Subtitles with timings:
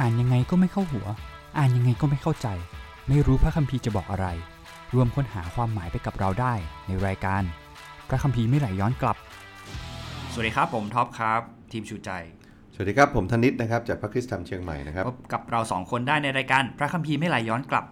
[0.00, 1.06] อ่านยังไงก็ไม่เข้าหัว
[1.58, 2.48] อ่านยังไงก็ไม่เข้าใจ
[3.08, 4.26] ไม่รู้พระคัมภีร์จะบอกอะไร
[4.94, 6.54] รวมค้นหาความหมายไปกับเราได้
[6.86, 7.42] ในรายการ
[8.08, 9.16] พระคัมภีร์ไม่ไหลย้อนกลับ
[10.32, 11.40] สวัสดีครับผมท็อปครับ
[11.72, 12.10] ทีมชูใจ
[12.74, 17.84] สวัสดีครับผมธนิตนะครับจากพระคริสตธรรมเชียงใหม่นะครับพบกับเราสองคนได้ในรายการพระคัมภีร์ไม่ไหลย้อนกลับ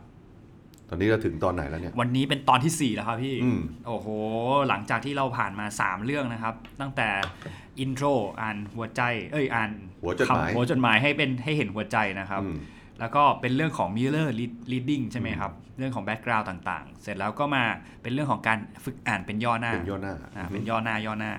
[0.91, 4.09] ตอนนี้เราถึงตอนไหนแล้วเนี่ย วันนี้เป็นตอนที่ 4 แล้วครับพี่อืมโอ้โห
[4.68, 7.09] หลังจากที่เราผ่านมา 3 เรื่องนะครับ ตั้งแต่
[7.80, 8.07] อินโทร
[8.41, 9.71] อ่านหัวใจ เอ้ยอ่าน
[10.03, 12.57] หัวจดหมายคำหัวจดหมายให้เป็นให้เห็นหัวใจนะครับอืม
[13.00, 14.29] แล้วก็เป็นเรื่องของ Mirror
[14.72, 17.64] Reading ใช่ไหมครับ เรื่องของ Background ต่างๆ เสร็จแล้วก็มา
[18.03, 21.32] เป็นเรื่องของการฝึกอ่านเป็นย่อหน้า เป็นย่อหน้าอ่าเป็นย่อหน้าย่อหน้า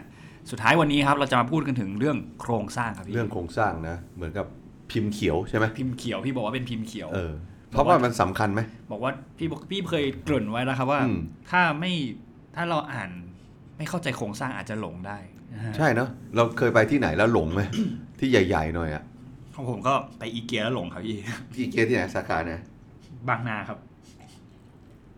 [0.52, 4.46] สุดท้ายวันนี้ครับเราจะมาพูดกันถึงเรื่องโครงสร้างครับพี่ เรื่องโครงสร้างนะ เหมือนกับ
[4.92, 7.34] พิมพ์เขียวใช่ไหมพิมพ์เขียวพี่บอกว่าเป็นพิมพ์เขียว เออ
[7.70, 11.20] เพราะว่ามันสำคัญไหมบอกว่าพี่บอกพี่เคยเกริ่นไว้แล้วครับว่าอืม
[11.52, 11.92] ถ้าไม่
[12.56, 13.10] ถ้าเราอ่าน
[13.78, 15.18] ไม่เข้าใจโครงสร้างอาจจะหลงได้
[15.54, 17.62] นะฮะใช่เนาะเราเคยไปที่ไหนแล้วหลงไหม
[18.20, 19.04] ที่ใหญ่ๆหน่อยอะ
[19.56, 21.18] ของผมก็ไปอีเกียแล้วหลงครับพี่
[21.56, 22.54] ที่เกียที่ไหนสาขาไหน
[23.30, 23.78] บางนาครับ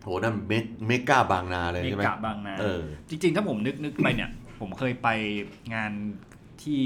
[0.02, 5.08] โหนั่นเมกเมกาบางนาเลยเมใช่ไหมกะบางนาเออจริง ๆ ถ้าผมนึกนึกไปเนี่ย ผมเคยไป
[5.74, 5.92] งาน
[6.62, 6.82] ที่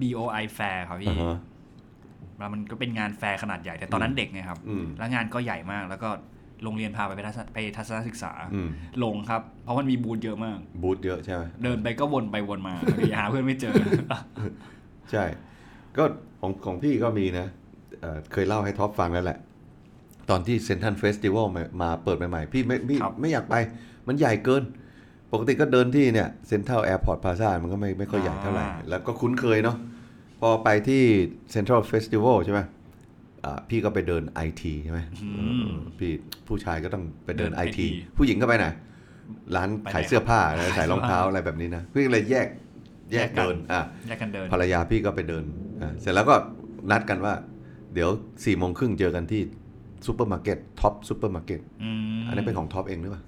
[0.00, 1.38] BOI Fair ครับอ่าพี่ฮะ
[2.38, 6.10] แล้วมันก็เป็นงานแฟร์ขนาดใหญ่แต่ตอนนั้นเด็กไงครับอืมแล้วงานก็ใหญ่มากแล้วก็
[6.64, 8.68] โรงเรียนพาไปไปทัศนไปทัศนศึกษาอืม
[8.98, 12.74] หลงครับ เพราะมันมีบูธเยอะมาก บูธเยอะใช่ไหมเดินไปก็วนไปวนมา
[13.18, 13.74] หาเพื่อนไม่เจอ
[15.10, 15.24] ใช่
[15.96, 16.04] ก็
[16.40, 17.46] ของของพี่ก็มีนะ
[18.00, 19.38] เอ่อเคยเล่าให้ท็อปฟังแล้วแหละ
[20.30, 21.46] ตอนที่เซ็นทรัลเฟสติวัล
[21.82, 23.54] มาเปิดใหม่ๆ พี่ไม่ไม่ครับไม่อยากไป
[24.06, 24.62] มันใหญ่เกิน
[25.32, 29.76] ปกติก็เดินที่เนี่ยเซ็นทรัลแอร์พอร์ตพลาซามันก็ไม่ไม่ค่อยใหญ่เท่าไหร่ แล้วก็คุ้นเคยเนาะ
[30.40, 31.02] พอไปที่
[31.50, 32.60] เซ็นทรัลเฟสติวัลใช่ไหม
[33.44, 35.00] อ่าพี่ก็ไปเดินไอทีใช่ไหม
[35.32, 36.12] เออพี่
[36.48, 38.66] ผู้ชายก็ต้องไปเดินเดินไอ IT ทีผู้หญิงก็ไปไหน
[39.56, 42.46] ร้านไปไหนขายเสื้อผ้าครับใส่รองเท้าอะไรแบบนี้นะพี่ก็เลยแยก
[43.12, 45.44] แยกแยกกันเดินอะแยกกันเดินภรรยาพี่ก็ไปเดิน
[45.82, 46.34] อะเสร็จแล้วก็
[46.90, 47.34] นัดกันว่า
[47.94, 48.08] เดี๋ยว
[48.44, 49.42] สี่โมงครึ่งเจอกันที่
[50.06, 53.22] ซูเปอร์มาร์เก็ตท็อปซูเปอร์มาร์เก็ตอืมอันนี้เป็นของท็อปเองหรือเปล่า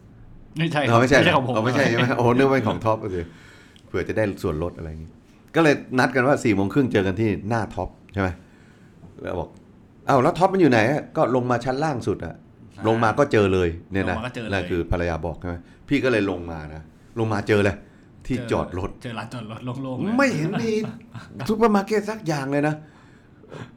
[0.58, 3.16] ไม่ใช่เราไม่ใช่ไม่ใช่ของผมเราไม่ใช่ใช่ไหมโอ้นึกว่าเป็นของท็อปโอเค
[3.86, 5.10] เผื่อจะได้ส่วนลดอะไรอย่างนี้
[5.56, 8.28] ก็เลยนัดกันว่าสี่โมงครึ่งเจอกันที่หน้าท็อปใช่ไหม
[9.22, 9.48] แล้วบอก
[10.08, 12.34] อ้าวแล้วท็อปมันอยู่ไหนอะก็ลงมาชั้นล่างสุดอะ
[12.88, 15.56] ลงมาก็เจอเลยเนี่ยนะลงมาก็เจอเลย นั่นคือภรรยาบอกใช่ไหม
[15.88, 16.82] พี่ก็เลยลงมานะ
[17.18, 17.76] ลงมาเจอเลย
[18.26, 20.70] ที่จอดรถ เจอร้านจอดรถโล่งๆเลยไม่เห็นมี
[21.48, 22.74] ซูเปอร์มาร์เก็ตสักอย่างเลยนะ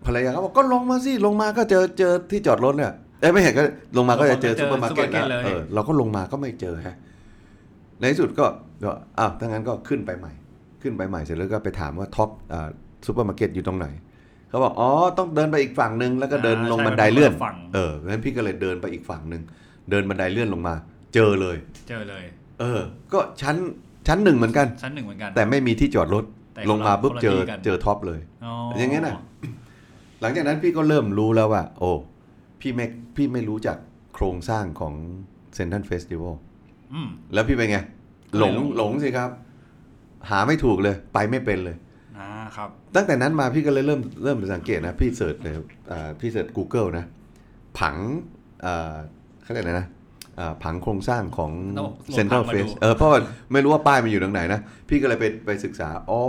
[0.06, 3.64] ภรรยาก็บอกก็ลงมาสิลงมาก็เจอเจอที่จอดรถเนี่ยเอ้ยไม่เห็นก็
[3.98, 6.98] ลงมาก็จะเจอซูเปอร์มาร์เก็ตแล้วเออเราก็ลงมาก็ไม่เจอฮะ
[8.00, 8.46] ในที่สุดก็
[8.84, 10.32] ก็อ้าวถ้างั้นก็ขึ้นไปใหม่
[10.82, 12.70] ขึ้นไปใหม่เสร็จแล้วก็ไปถามว่าท็อปอ่า
[13.06, 13.88] ซูเปอร์มาร์เก็ตอยู่ตรงไหน
[14.50, 19.42] เขาบอกอ๋อต้องเดินไปอีกฝั่งหนึ่งแล้วก็เดินลงบันไดเลื่อนฝั่งเอองั้นพี่ก็เลยเดินไปอีกฝั่งหนึ่ง
[19.90, 20.76] เดินบันไดเลื่อนลงมา
[21.14, 21.58] เจอเลย
[21.90, 22.24] เจอเลย
[22.60, 22.80] เออ
[23.14, 23.56] ก็ชั้น
[24.08, 26.26] ชั้นหนึ่งเหมือนกันชั้นหนึ่งเหมือนกัน แต่ไม่มีที่จอดรถ
[26.56, 29.16] แต่ลงมาปุ๊บคนละเจอที่กันเจอท็อปเลยอ๋ออย่างเงี้ยน่ะ
[30.22, 31.92] หลังจากนั้นพี่ก็เริ่มรู้แล้วว่า โอ้
[32.62, 32.86] พี่ไม่
[33.16, 33.78] พี่ไม่รู้จัก
[34.16, 34.94] โครงสร้างของ
[35.56, 36.34] เซ็นทรัลเฟสติวัล
[36.94, 37.78] อืมแล้วพี่เป็นไง
[38.32, 39.30] ก็หลงเลยหลงหลงสิครับ
[40.30, 41.76] หาไม่ถูกเลย ไปไม่เป็นเลย
[42.18, 45.54] อ่าครับ ตั้งแต่นั้นมาพี่ก็เลยเริ่มเริ่มสังเกตนะ พี่ search เลย
[45.92, 47.06] อ่าพี่ search Google นะ
[47.80, 47.96] ผัง
[48.66, 48.96] อ่า
[49.44, 49.88] เขาเรียกอะไรนะ
[50.40, 53.20] อ่าผังโครงสร้างของเซ็นทรัลเฟสต้องลงมาดูผังเออเพราะว่า
[53.52, 54.60] ไม่รู้ว่าป้ายมันอยู่ตรงไหนนะ
[54.90, 56.22] พี่ก็เลยไปไปศึกษา อ๋อ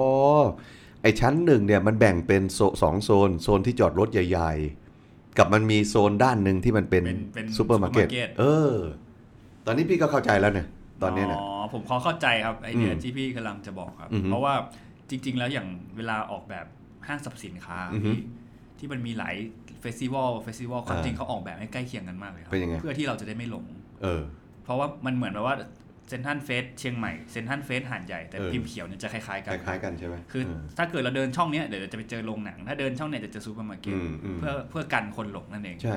[1.03, 4.53] ไอชั้นหนึ่งเนี่ยมันแบ่งเป็นโซสองโซน โซนที่จอดรถใหญ่
[4.95, 8.75] ๆ กับมันมีโซนด้านหนึ่งที่มันเป็นเป็นเป็นซูเปอร์มาร์เก็ต supermarket เออ
[9.67, 10.67] ตอนนี้พี่ก็เข้าใจแล้วเนี่ย
[11.03, 14.55] ตอนนี้เนี่ยอ๋อผมพอเข้าใจครับไอเดียอืมที่พี่กำลังจะบอกครับอือฮึเพราะว่า
[15.11, 16.67] จริง ๆ แล้วอย่างเวลาออกแบบ
[17.07, 18.19] ห้างสรรพสินค้าอือฮึที่
[18.79, 19.35] ที่มันมีหลาย
[19.81, 23.67] เฟสติวัลเฟสติวัลความอ่าจริงเขาออกแบบให้ใกล้เคียงกันมากเลยครับเป็นยังไงเพื่อที่เราจะได้ไม่หลง
[24.03, 24.23] เออ
[24.65, 25.57] เพราะว่ามันเหมือนแบบว่า
[26.09, 35.97] เซ็นทรัลเฟสเชียงใหม่เซ็นทรัลเฟสหาดใหญ่แต่เออพิมพ์เขียวเนี่ยจะคล้ายๆกันคล้ายๆกันใช่ไหมคือเถ้าเกิดเราเดินช่องเนี้ยเดี๋ยวจะไปเจอโรงหนัง ถ้าเดินช่องเนี้ยจะเจอซูเปอร์มาร์เก็ตอืมอืมเพื่อเพื่อกันคนหลงนั่นเองใช่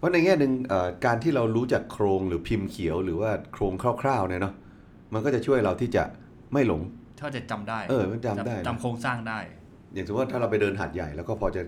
[0.00, 3.72] เพราะในแง่หนึ่งเอ่อการที่เรารู้จักโครงหรือพิมพ์เขียว หรือว่าโครง
[4.02, 4.54] คร่าวๆเนี่ยเนาะ
[5.14, 6.04] มันก็จะช่วยเราที่จะ
[6.52, 6.80] ไม่หลง
[7.20, 9.38] ถ้าจะจำได้เออมันจำได้นะจำโครงสร้างได้
[9.94, 11.62] อย่างสมมติว่าถ้าเราไปเดินหาดใหญ่แล้วก็พอจะ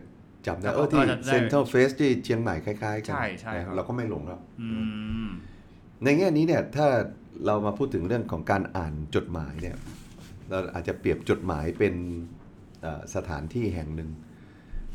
[0.46, 4.68] จำได้ก็เออที่ก็จะได้เซ็นทรัลเฟสที่เชียงใหม่คล้ายๆกันใช่ใช่นะครับเราก็ไม่หลงแล้วอื
[5.26, 5.28] ม
[6.04, 6.86] ในแง่นี้เนี่ยถ้า
[7.46, 9.76] เรามาพูดถึงเรื่องของการอ่านจดหมายเนี่ย
[10.50, 11.94] เราอาจจะเปรียบจดหมายเป็น
[12.82, 14.10] เอ่อสถานที่แห่งหนึ่ง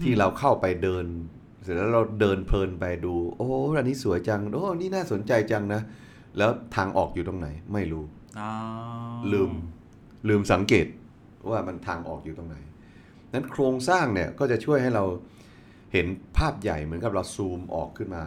[0.04, 1.06] ที่เราเข้าไปเดิน
[1.37, 3.48] เสร็จแล้วเราเดินเพลินไปดู โอ้
[3.78, 5.81] อันนี้สวยจัง โอ้ นี่น่าสนใจจังนะ
[6.38, 8.04] แล้วทางออกอยู่ตรงไหน ไม่รู้
[8.40, 8.50] อ๋อ
[9.31, 9.52] ลืม
[10.28, 10.88] ลืมสังเกต
[11.50, 12.58] ว่ามันทางออกอยู่ตรงไหน
[13.34, 15.04] นั้นโครงสร้างเนี่ยก็จะช่วยให้เรา
[15.94, 18.24] เห็นภาพใหญ่เหมือนกับเราซูมออกขึ้นมา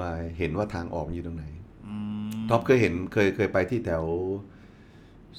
[0.00, 1.44] มาเห็นว่าทางออกอยู่ตรงไหน
[1.86, 1.94] อื
[2.28, 4.04] มท็อปเคยเห็นเคยเคยไปที่แถว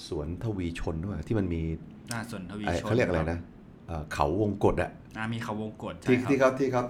[0.08, 1.62] สวนทวีชนด้วยที่มันมี
[2.10, 3.40] หน้าสวนทวีไอ้ชนเขาเรียกอะไรนะ
[3.88, 6.84] เอ่อเขาวงกฏอะอ่ามีเขาวงกดที่ใช่ครับที่เขาที่เขา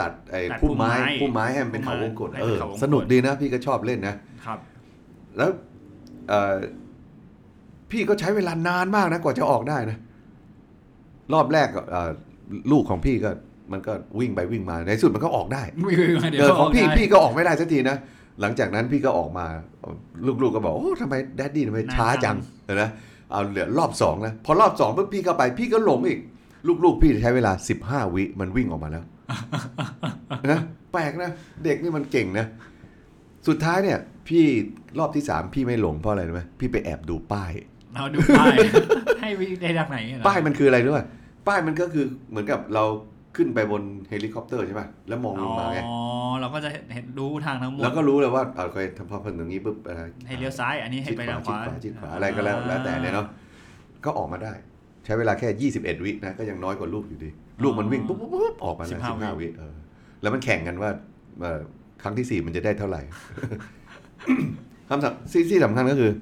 [0.00, 4.16] ตัดตัดไอ้ตัดพุ่มไม้พุ่พุ่มมไม้ไม้ให้มันเป็นพุ่มไม้เขาวงกฏให้เอเป็นอเขาวงกตสนุกดีนะพี่ก็ชอบเล่นนะ
[4.46, 4.58] ครับ
[5.36, 5.50] แล้ว
[6.28, 6.56] เอ่อ
[7.90, 9.98] พี่ก็ใช้เวลานานมากนะกว่าจะออกได้นะ
[11.32, 12.10] รอบแรกเอ่อ
[12.72, 13.30] ลูกของพี่ก็
[13.72, 17.96] มันก็วิ่งไปวิ่งมาในที่สุดมันก็ออกได้วิ่งมาเดี๋ยวเออของพี่ได้พี่ก็ออกไม่ได้สักทีนะ
[18.40, 19.46] หลังจากนั้นพี่ก็ออกมา
[20.26, 22.36] ลูกๆก็บอกโอ้ทำไมแดดดี้ทำไมช้าจัง
[22.66, 22.90] เห็นนะ
[23.30, 26.20] เอาเหลือรอบสองนะพอรอบสองปุ๊บพี่ก็ไป พี่ก็หลงอีก
[26.84, 29.04] ลูกๆ พี่ใช้เวลาสิบห้าวิมันวิ่งออกมาแล้ว
[30.50, 30.60] นะ
[30.92, 31.30] แปลกนะ
[31.64, 32.46] เด็กนี่มันเก่งนะ
[33.48, 33.98] สุดท้ายเนี่ย
[34.28, 34.44] พี่
[34.98, 37.50] รอบที่สามพี่ไม่หลงเพราะอะไรรู้ไหมพี่ไปแอบดูป้าย
[37.94, 38.56] เราดูป้าย
[39.20, 41.06] ให้วิ่งได้ทางไหนเหรอป้ายมันคืออะไรรู้ป่ะ
[41.48, 42.84] ป้ายมันก็คือเหมือนกับเรา
[43.36, 45.94] ขึ้นไปบนเฮลิคอปเตอร์ใช่ป่ะแล้วมองลงมาไงอ๋อ
[46.40, 49.96] เราก็จะเห็นรู้ทางทั้งหมดแล้วก็รู้เลยว่าเอาเคยทำพอพอถึงนี้ปุ๊บเอ่อ
[50.26, 53.26] ให้เลี้ยวซ้าย อันนี้ให้ชิดไปขวาทางขชิดวาขวาชิดขวาอะไรก็แล้วแล้วแต่เนี่ยเนาะ
[54.04, 54.52] ก็ออกมาได้
[55.04, 57.30] ใช้เวลาแค่ 21 วินะก็ยังน้อยกว่าลูกอยู่ดี
[57.62, 59.74] ลูกมันวิ่งปุ๊บปุ๊บปุ๊บออกมาแล้ว15วิเออ
[60.22, 60.90] แล้วมันแข่งกันว่า
[61.40, 61.60] เอ่อ
[62.02, 63.02] ครั้งที่สี่มันจะได้เท่าไหร่
[64.88, 66.12] คำสั่งที่ที่สำคัญก็คือ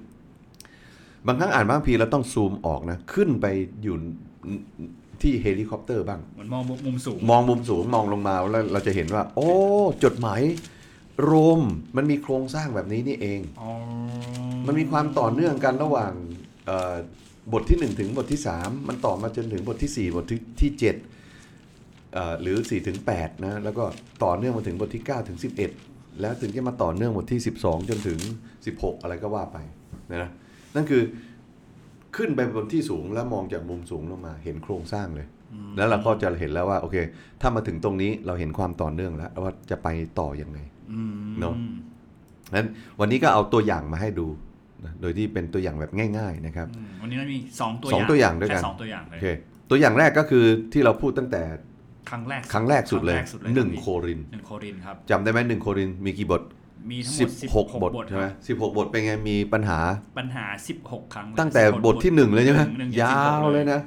[1.26, 3.46] บางครั้งอ่านบางพีเราต้องซูมออกนะ ขึ้นไป
[3.82, 3.96] อยู่
[5.22, 9.48] ที่เฮลิคอปเตอร์บ้างเหมือนมองมุมสูง มองมุมสูงมองลงมาแล้วเราจะเห็นว่า โอ้
[10.04, 10.40] จดหมาย
[11.24, 11.60] โรม
[11.96, 13.70] มันมีโครงสร้างแบบนี้นี่เองอ๋อ
[14.66, 16.12] มันมีความต่อเนื่องกันระหว่าง
[16.66, 16.94] เอ่อ
[17.52, 23.84] บทที่ 1 ถึงบทที่ 3 มันต่อมาจนถึงบทที่ 4 บทที่ที่7เอ่อหรือ4ถึง8นะแล้วก็
[24.24, 25.38] ต่อเนื่องมาถึงบทที่9ถึง
[25.78, 28.18] 11 แล้วถึงจะมาต่อเนื่องบทที่ 12 จนถึง
[28.60, 29.58] 16 อะไรก็ว่าไป
[30.12, 30.30] นะ
[30.74, 31.02] นั่นคือ
[32.16, 35.26] ขึ้นไปบนที่สูงแล้วมองจากมุมสูงลงมาเห็นโครงสร้างเลย
[35.76, 36.96] แล้วเราก็จะเห็นแล้วว่าโอเค
[37.40, 39.88] ถ้ามาถึงตรงนี้เราเห็นความต่อเนื่องแล้วว่าจะไป
[40.20, 40.58] ต่ออยังไง
[40.92, 41.54] อืมเนอะ
[42.54, 42.68] นั้น
[43.00, 44.49] วันนี้ก็เอาตัวอย่างมาให้ดูนะ
[45.00, 49.26] โดยที่เป็นตัวอย่างแบบง่าย ๆนะครับอืมวันนี้มันมีสองตัวสองตัวอย่างด้วยกันแค่สองตัวอย่างเลโอยเค
[49.70, 51.42] ตัวอย่างแรกก็คือที่เราพูดตั้งแต่
[52.10, 56.42] ครั้งแรกครั้งแรกสุดเลยครั้งแรกสุดเลยหนึ่งมีโครินหนึ่งโครินครับจำได้ไหมหนึ่งโครินมีกี่บท
[56.90, 59.80] มีทั้งหมสิดบสิบหกหกบทบทใช่ไหมครับสิบหกบทเป็นไงมีปัญหา
[60.18, 63.80] ปัญหาสิบหกครั้ง ตั้งแต่16บทที่หนึ่งเลยใช่ไหมนึ่งยาถึง16วเลยนะ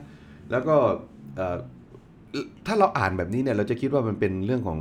[0.51, 0.75] แล้วก็
[1.37, 1.57] เอ่อ
[2.67, 4.79] ถ้าเราอ่านแบบนี้เนี่ยเราจะคิดว่ามันเป็นเรื่องของ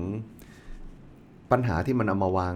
[1.53, 2.55] ปัญหาที่มันเอามาวาง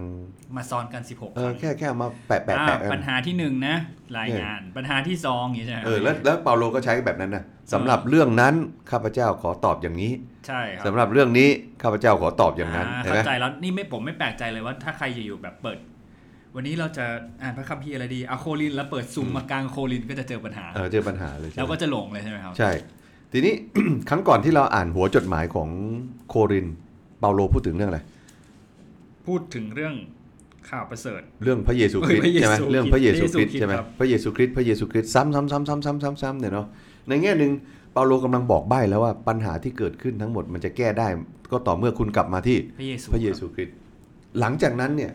[0.57, 3.75] มาซ้อนกันสิบหกเอคอรั้งแค่แค่เอามาแปะแปะอ่าแปะกันปัญหาที่หนึ่งนะ
[4.17, 8.53] รายงานปัญหาที่สองอย่างนี้ใช่ไหมเออแล้วแล้วเปาโลก็ใช้แบบนั้นนะสำหรับเรื่องนั้น
[8.91, 10.11] ข้าพเจ้าขอตอบอย่างนี้
[10.47, 11.49] ใช่ครับสำหรับเรื่องนี้
[11.83, 15.77] ข้าพเจ้าขอตอบอย่างนั้นอ่าเห็นไหมเข้าใจแล้วนี่ไม่ผมไม่แปลกใจเลยว่าถ้าใครจะอยู่แบบเปิด
[16.55, 17.05] วันนี้เราจะ
[17.43, 22.71] อ่านพระคัมภีร์อะไรดีเอาโคลินแล้วเปิดซูมมากลางโคลินก็จะเจอปัญหาเออเจอปัญหาเลยใช่แล้วไหมก็จะหลงเลยใช่ไหมครับใช่
[23.31, 23.53] ทีนี้
[24.09, 25.69] ครั้งก่อนที่เราอ่านหัวจดหมายของ
[26.29, 26.67] โคริน
[27.19, 27.99] เปาโลพูดถึงเรื่องอะไร
[29.27, 29.95] พูดถึงเรื่อง
[30.69, 36.67] ข่าวประเสริฐ เรื่องพระเยซูคริสต์เฮ้ยพระเยซูใช่ไหมเรื่องพระเยซูคริสต์คริสต์ใช่ไหมครับพระเยซูคริสต์พระเยซูคริสต์ซ้ำซ้ำซ้ำซ้ำซ้ำซ้ำซ้ำเนี่ยเนาะ
[37.09, 37.51] ในแง่หนึ่ง
[37.93, 41.07] เปาโลกำลังบอกใบ้แล้วว่าปัญหาที่เกิดขึ้นทั้งหมดมันจะแก้ได้
[41.51, 43.75] ก็ต่อเมื่อคุณกลับมาที่พระเยซูพระเยซูคริสต์
[44.39, 45.11] หลังจากนั้นเนี่ย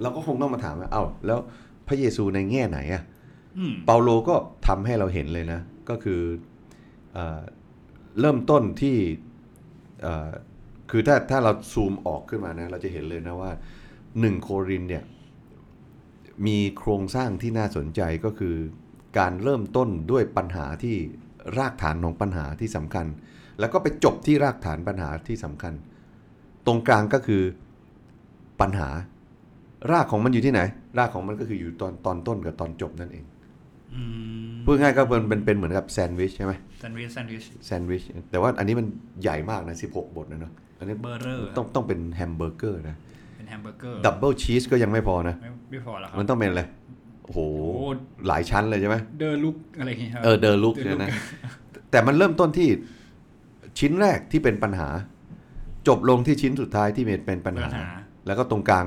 [0.00, 1.38] เราก็คงต้องมาถามว่าเอ้าแล้ว
[1.88, 3.02] พระเยซูในแง่ไหนอะ
[3.58, 4.34] อืมเปาโลก็
[4.66, 6.20] ทำให้เราเห็นเลยนะ ก็คือ
[7.14, 7.40] เออ
[8.20, 8.96] เริ่มต้นที่
[10.02, 10.30] เอ่อ
[10.90, 13.52] คือถ้าถ้าเราซูมออกขึ้นมานะเราจะเห็นเลยนะว่า
[14.20, 15.04] หนึ่งโครินเนี่ย
[16.46, 18.56] มีโครงสร้างที่น่าสนใจก็คือ
[19.18, 20.96] การเริ่มต้นด้วยปัญหาที่
[21.58, 23.06] รากฐานของปัญหาที่สำคัญ
[23.60, 25.72] แล้วก็ไปจบที่รากฐานปัญหาที่สำคัญ
[26.66, 27.42] ตรงกลางก็คือ
[28.60, 28.88] ปัญหา
[29.92, 30.60] รากของมันอยู่ที่ไหน
[30.98, 33.24] รากของมันก็คืออยู่ตอนตอนต้นกับตอนจบนั่นเอง
[33.94, 34.02] อื
[34.52, 38.86] มพูดง่ายก็เป็นเป็นเป็นเหมือนกับแซนด์วิชใช่ไหมแซนด์วิชแซนด์วิชแซนด์วิชแต่ว่าอันนี้มัน
[39.22, 42.96] ใหญ่มากนะ16บทนะเนาะ อันนี้เบอร์เกอร์ต้องต้องเป็นแฮมเบอร์เกอร์นะ
[43.36, 46.62] เป็นแฮมเบอร์เกอร์ double cheese ก็ยังไม่พอนะ ไม่ไม่พอแล้วครับ มันต้องเป็นอะไร
[47.24, 47.40] โอ้โห
[47.74, 47.88] โอ้
[48.28, 52.68] หลายชั้นเลยใช่ไหม deluxe อะไรอย่างเงี้ยครับ เออ เดอร์ลุก The เนี่ยนะ Look แต่มันเริ่มต้นที่
[53.78, 54.88] ชิ้นแรกที่เป็นปัญหา
[55.88, 57.86] จบลงที่ชิ้นสุดท้ายที่เป็นเป็นปัญหาปัญหา
[58.26, 58.86] แล้วก็ตรงกลาง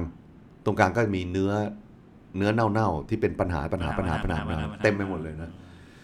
[0.66, 1.52] ตรงกลางก็มีเนื้อ
[2.38, 5.50] เนื้อเน่าๆที่เป็นปัญหาปัญหาปัญหาปัญหาปัญหาเต็มไปหมดเลยนะ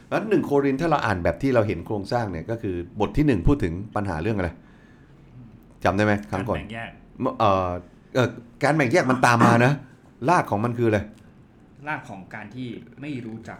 [0.10, 4.50] แล้วหนึ่งโครินถ้าเราอ่านแบบที่เราเห็นโครงสร้างเนี่ยก็คือบทที่หนึ่งพูดถึงปัญหาเรื่องอะไร
[5.86, 6.90] จำได้ไหมครั้งก่อนแบ่งแยก
[7.40, 7.70] เอ่อ
[8.16, 8.30] เอ่อ
[8.64, 9.74] การแบ่งแยกมันตามมานะ
[10.30, 11.00] รากของมันคืออะไร
[11.88, 12.68] รากของการที่
[13.02, 13.60] ไม่รู้จัก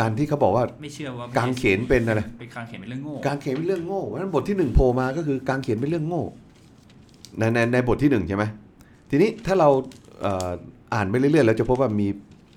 [0.00, 6.22] การที่เขาบอกว่าไม่เชื่อว่าการเขียนเป็นอะไรเป็นการเขียนเป็นเรื่องโง่การเขียนเป็นเรื่องโง่เพราะฉะนั้นบทที่หนึ่งโผล่มาก็คือการเขียนเป็นเรื่องโง่
[7.38, 8.44] ในในในบทที่หนึ่งใช่ไหม
[9.10, 9.68] ทีนี้ถ้าเรา
[10.22, 10.50] เอ่อ
[10.94, 12.08] อ่านไปเรื่อยๆเราจะพบว่ามี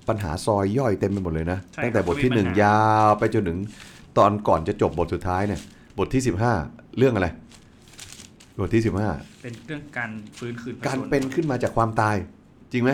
[0.08, 3.58] ปัญหาซอยย่อยเต็มไปหมดเลยนะใช่ตั้งแต่บทที่หนึ่งมีปัญหยาวไปจนถึง
[4.18, 5.60] ตอนก่อนจะจบบทสุดท้ายเนี่ย
[5.98, 6.52] บทที่สิบห้า
[6.98, 7.28] เรื่องอะไร
[8.58, 9.08] บทที่สิบห้า
[9.42, 12.16] เป็นเรื่องการฟื้นคืนพะการชเป็นขึ้นมาจากความตาย
[12.72, 12.90] จริงไหม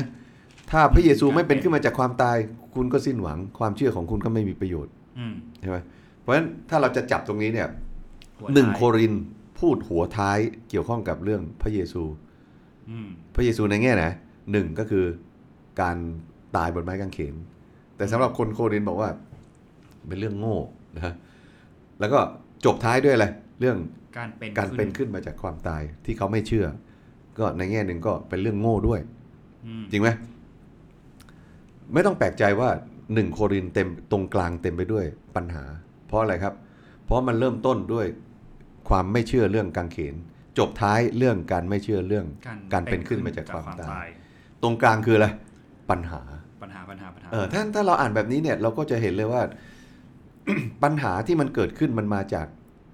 [0.70, 2.36] ถ้าพระเยซูไม่เป็นขึ้นมาจากความตาย
[2.74, 5.78] คุณก็สิ้นหวัง ความเชื่อของคุณก็ไม่มีประโยชน์อืมใช่ไหม
[6.20, 7.68] เพราะราะฉะนั้นถ้าเราจะจับตรงนี้เนี่ย
[8.38, 9.22] หัวหนึ่งท้ายโครินธ์
[9.58, 10.38] พูดหัวท้าย
[10.68, 12.02] เกี่ยวข้องกับเรื่องพระเยซู
[12.90, 14.04] อืมพระเยซูในแง่ไหน
[14.52, 15.04] หนึ่งก็คือ
[15.80, 15.96] การ
[16.56, 17.34] ตายบนไม้กางเขน
[17.96, 19.10] แต่สำหรับคนโครินธ์บอกว่า
[20.08, 20.58] เป็นเรื่องโง่
[20.96, 21.14] นะฮะ
[22.00, 22.18] แล้วก็
[22.64, 23.26] จบท้ายด้วยอะไร
[23.60, 23.76] เรื่อง
[24.16, 26.66] การเป็นการเป็นขึ้นขึ้นมาจากความตายที่เขาไม่เชื่อ
[27.38, 29.00] ก็ในแง่หนึ่งก็เป็นเรื่องโง่ด้วย
[29.66, 30.08] อืมจริงไหม
[31.92, 32.70] ไม่ต้องแปลกใจว่า
[33.14, 35.04] หนึ่งโครินธ์เต็มตรงกลางเต็มไปด้วย
[35.36, 35.64] ปัญหา
[36.06, 36.54] เพราะอะไรครับ
[37.04, 38.06] เพราะมันเริ่มต้นด้วย
[38.88, 40.14] ความไม่เชื่อเรื่องกางเขน
[40.58, 42.26] จบท้ายเรื่องการไม่เชื่อเรื่อง
[42.72, 44.06] การเป็นขึ้นมาจากความตาย
[44.62, 45.28] ตรงกลางคืออะไร
[45.90, 46.20] ปัญหา
[46.62, 49.42] ปัญหาปัญหาปัญหาเออถ้าถ้าเราอ่านแบบนี้เนี่ยเราก็จะเห็นเลยว่า
[50.82, 52.46] ปัญหาที่มันเกิดขึ้นมันมาจาก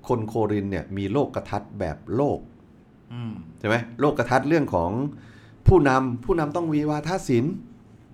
[0.09, 2.39] คนโครินธ์เนี่ยมีโลกกระทัดแบบโลก
[3.13, 4.91] อืมใช่ไหมโลกกระทัดเรื่องของ
[5.69, 7.55] ผู้นำผู้นำต้องมีวาทศิลป์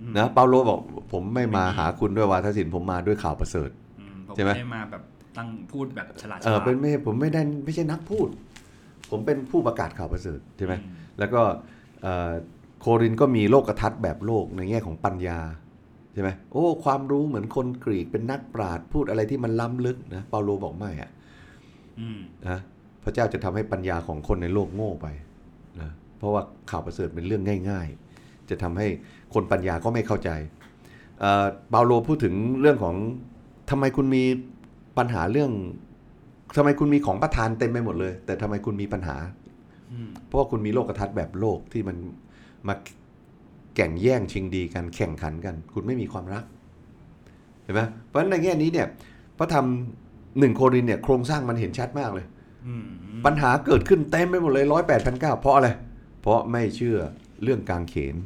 [0.01, 0.81] อืมนะเปาโลบอก
[1.13, 3.71] ผมไม่มาหาคุณด้วยวาทศิลป์ผมมาด้วยข่าวประเสริฐ
[4.01, 5.03] อืมผมใช่ไหมไม่ได้มาแบบ
[5.37, 8.29] ตั้งพูดแบบฉลาดเออฉลาดเป็นไม่ผมไม่ได้ไม่ใช่นักพูด
[9.11, 11.41] ผมเป็นผู้ประกาศข่าวประเสริฐใช่ไหมอืมแล้วก็
[12.03, 12.33] เอ่อ
[12.81, 15.39] โครินธ์ก็มีโลกทัศน์แบบโลกในแง่ของปัญญา
[16.15, 21.22] ใช่ไหมโอ้ ความรู้เหมือนคนกรีกเป็นนักปราชญ์พูดอะไรที่มันล้ำลึกนะเปาโลบอกไม่อะอืม
[22.49, 22.59] นะ
[23.05, 25.07] พระเจ้าจะทำให้ปัญญาของคนในโลกโง่ไป
[25.81, 27.87] นะเพราะว่าข่าวประเสริฐเป็นเรื่องง่าย
[28.19, 28.87] ๆ จะทำให้
[29.35, 30.31] คนปัญญาก็ไม่เข้าใจ
[31.21, 32.97] เอ่อเปาโลพูดถึงเรื่องของ
[33.71, 34.25] ทำไมคุณมี
[34.99, 35.51] ปัญหาเรื่อง
[36.57, 39.17] ทำไมคุณมีของประทานเต็มไปหมดเลย แต่ทำไมคุณมีปัญหา
[39.93, 41.97] อืมเพราะว่าคุณมีโลกทัศน์แบบโลกที่มัน
[42.69, 42.75] มา
[43.77, 46.45] แข่งแย่งชิงดีกันแข่งขันกัน คุณไม่มีความรัก
[47.63, 48.87] เห็นไหมเพราะฉะนั้นในแง่นี้เนี่ย
[49.39, 49.67] พระธรรม
[50.39, 52.27] หนึ่งโครินธ์เนี่ยโครงสร้างมันเห็นชัดมากเลย
[52.67, 52.85] อืม
[53.27, 55.69] ปัญหาเกิดขึ้นเต็มไปหมดเลยร้อยแปดพันเก้าเพราะอะไร
[56.21, 56.99] เพราะไม่เชื่อ
[57.43, 58.17] เรื่องกางเขน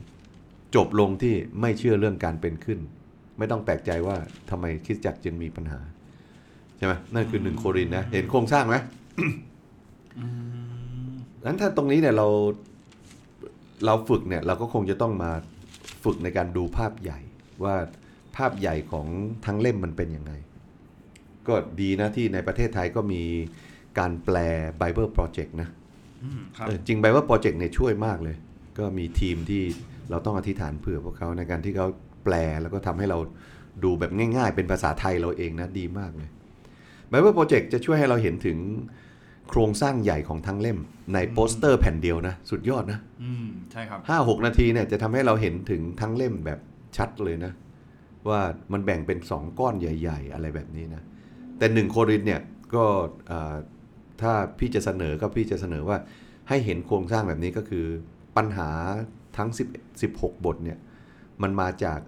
[0.74, 2.78] จบลงที่ไม่เชื่อเรื่องการเป็นขึ้น
[3.38, 4.16] ไม่ต้องแปลกใจว่า
[4.50, 5.80] ทำไมคริสตจักรจึงมีปัญหา
[6.76, 8.76] ใช่ไหมนั่นคือหนึ่งโครินธ์นะ เห็นโครงสร้างไหม
[10.18, 10.26] อื
[11.08, 11.10] ม
[11.44, 12.28] นั้นถ้าตรงนี้เนี่ยเรา
[13.86, 15.30] เราฝึกเนี่ยเราก็คงจะต้องมา
[16.04, 17.18] ฝึกในการดูภาพใหญ่
[17.64, 17.74] ว่า
[18.36, 19.06] ภาพใหญ่ของ
[19.46, 20.32] ทั้งเล่มมันเป็นยังไง
[21.48, 23.22] ก็ดีนะที่ในประเทศไทยก็มี
[23.98, 24.36] การแปล
[24.80, 25.68] Bible Project นะ
[26.24, 28.36] อืมครับเออจริง Bible Project เนี่ยช่วยมากเลย
[28.78, 29.62] ก็มีทีมที่
[30.10, 31.86] เราต้องอธิษฐานเผื่อพวกเขาในการที่เขา
[32.24, 33.18] แปลแล้วก็ทำให้เรา
[33.84, 36.28] ดูแบบง่าย ๆ เป็นภาษาไทยเราเองนะดีมากเลย
[37.10, 38.58] Bible Project จะช่วยให้เราเห็นถึง
[39.48, 40.78] โครงสร้างใหญ่ของทั้งเล่ม
[41.14, 46.58] ในโปสเตอร์แผ่นเดียวนะ สุดยอดนะอืมใช่ครับห้าหกนาทีเนี่ยจะทำให้เราเห็นถึงทั้งเล่มแบบ
[46.96, 47.52] ชัดเลยนะ
[48.28, 48.40] ว่า
[48.72, 51.02] มันแบ่งเป็นสองก้อนใหญ่ ๆ อะไรแบบนี้นะ
[51.58, 52.40] แต่หนึ่งโครินธ์เนี่ย
[52.74, 52.84] ก็
[53.30, 53.56] อ่า
[54.22, 55.98] ถ้าพี่จะเสนอก็พี่จะเสนอว่า
[56.48, 57.86] ให้เห็นโครงสร้างแบบนี้ก็คือ
[58.36, 58.70] ปัญหา
[59.36, 60.78] ทั้ง10 16 บทเนี่ย
[61.42, 62.00] มันมาจาก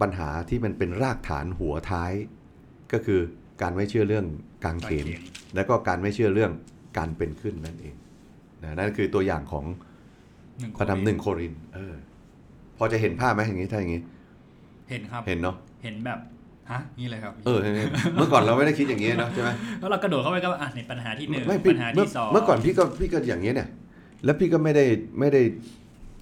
[0.00, 2.12] ปัญหาที่มันเป็นรากฐานหัวท้าย
[2.92, 3.20] ก็คือ
[3.62, 4.26] การไม่เชื่อเรื่อง
[4.64, 6.52] กางเขนกางเขนแล้วก็การไม่เชื่อเรื่อง
[6.98, 7.94] การเป็นขึ้นนั่นเอง
[8.62, 9.64] นะนั่นคือตัวอย่างของ
[10.58, 11.94] หนึ่งพระธรรมหนึ่งโครินธ์เออ
[12.76, 14.02] พอจะเห็นภาพไหมอย่างนี้ถ้าอย่างนี้
[14.90, 16.18] เห็นครับเห็นเนาะเห็นแบบ
[16.70, 23.68] ฮะนี่เลยครับ เออเห็นเห็นเมื่อก่อนเราไม่ได้คิดอย่างนี้เนาะใช่ไหมแล้วเรากระโดดเข้าไปก็อะในปัญหาที่หนึ่งไม่พี่ปัญหาเมื่อที่สองเมื่อก่อนพี่ก็พี่ก็อย่างนี้เนี่ย
[24.24, 24.84] แล้วพี่ก็ไม่ได้
[25.18, 25.42] ไม่ได้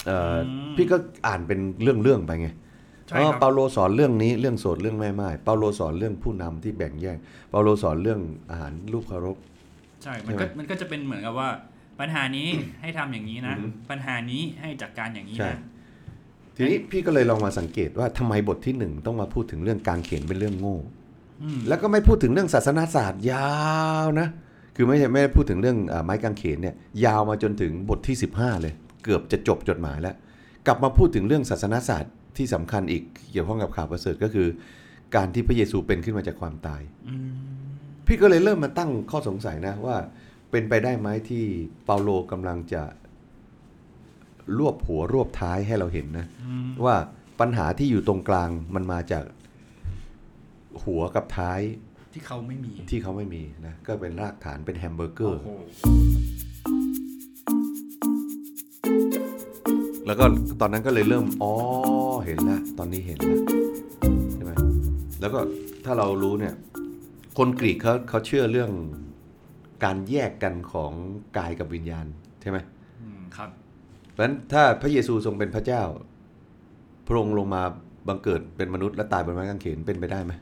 [0.07, 2.49] เอ่ออมพี่ก็อ่านเป็นเรื่องเรื่องๆไปไง
[3.09, 7.19] ใช่อ๋อครับเปาโลสอนเรื่องนี้เรื่องโสดเรื่องแม่ไม้เปาโลสอนเรื่องผู้นำที่แบ่งแยก
[7.51, 9.37] เปาโลสอนเรื่องอาหารรูปเคารพ
[10.03, 11.49] ใช่ มันใช่ไหมก็มันก็จะเป็นเหมือนกับว่า
[12.01, 12.49] ปัญหานี้
[12.81, 15.61] ให้ทำอย่างนี้นะอือฮึปัญหานี้ให้จัดการอย่างนี้ใช่นะ
[16.57, 20.79] ทีนี้พี่ก็เลยลองมาสังเกตว่าทำไมบทที่หนึ่งต้องมาพูดถึงเรื่องการเขียนเป็นเรื่องโง่
[21.43, 23.55] อืมแล้วก็ไม่พูดถึงเรื่องศาสนาศาสตร์ยา
[24.05, 24.29] วนะ
[24.77, 30.15] คือไม่ใช่ไม่ได้พูดถึงเรื่องอาไม้กางเขนเนี่ยยาวมาจนถึงบทที่ 15 เลย เกือบจะจบจดหมายแล้ว
[30.67, 34.49] กลับมาพูดถึงเรื่องศาสนาศาสตร์ที่สำคัญอีกเกี่ยวข้องกับข่าวประเสริฐก็คือ
[35.17, 37.31] การที่พระเยซูเป็นขึ้นมาจากความตายอืม
[38.07, 39.97] พี่ก็เลยเริ่มมาตั้งข้อสงสัยนะว่า
[40.51, 41.45] เป็นไปได้ไหมที่
[41.85, 42.83] เปาโลกำลังจะ
[44.59, 46.97] รวบหัวรวบท้ายให้เราเห็นนะอืมว่า
[47.41, 49.25] ปัญหาที่อยู่ตรงกลางมันมาจาก
[50.85, 51.61] หัวกับท้าย
[52.13, 55.51] ที่เขาไม่มีที่เขาไม่มีนะก็เป็นรากฐานเป็นแฮมเบอร์เกอโอ้ร์โห
[60.07, 60.25] แล้วก็
[60.61, 61.53] ตอนนั้นก็เลยเริ่มอ๋อ
[62.27, 63.41] เห็นแล้วตอนนี้เห็นแล้ว
[64.35, 64.53] ใช่ไหม
[65.21, 65.41] แล้วก็
[65.85, 66.55] ถ้าเรารู้เนี่ย
[67.39, 68.71] คนกรีกเขาเขาเชื่อเรื่อง
[69.85, 70.93] การแยกกันของ
[71.39, 72.07] กายกับวิญญาณ
[72.41, 72.76] ใช่ไหมอืมครับ
[74.17, 75.83] เพราะฉะนั้นถ้าพระเยซูทรงเป็นพระเจ้า
[77.07, 77.63] พระองค์ลงมา
[78.09, 80.33] บังเกิดเป็นมนุษย์และตายบนไม้กางเขนเป็นไปได้ไหม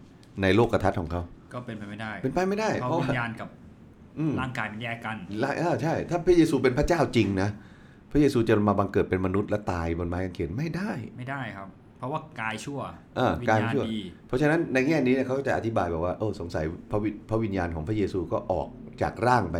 [0.42, 1.22] ในโลกทัศน์ของเขา
[1.54, 3.48] ก็เป็นไปไม่ได้ เป็นไปไม่ได้ เพเพราะราะวิว่าญญาณกับ
[4.18, 7.48] อืมร่างกายมันแยกกันละอ่าใช่ ถ้าพระเยซูเป็นพระเจ้าจริงนะ
[8.10, 12.80] พระเยซูจะมาบังเกิดเป็นมนุษย์และตายบนไม้กางเขนไม่ได้ ไม่ได้ครับ เพราะว่ากายชั่ว
[13.18, 18.68] อ่าวิญกายญาณชั่วดีเพราะฉะนั้นในแง่นี้เนี่ยเขาจะอธิบายบอกว่าโอ้สงสัยพระวิพระวิญญาณของพระเยซูก็ออก
[19.02, 19.56] จากร่างไป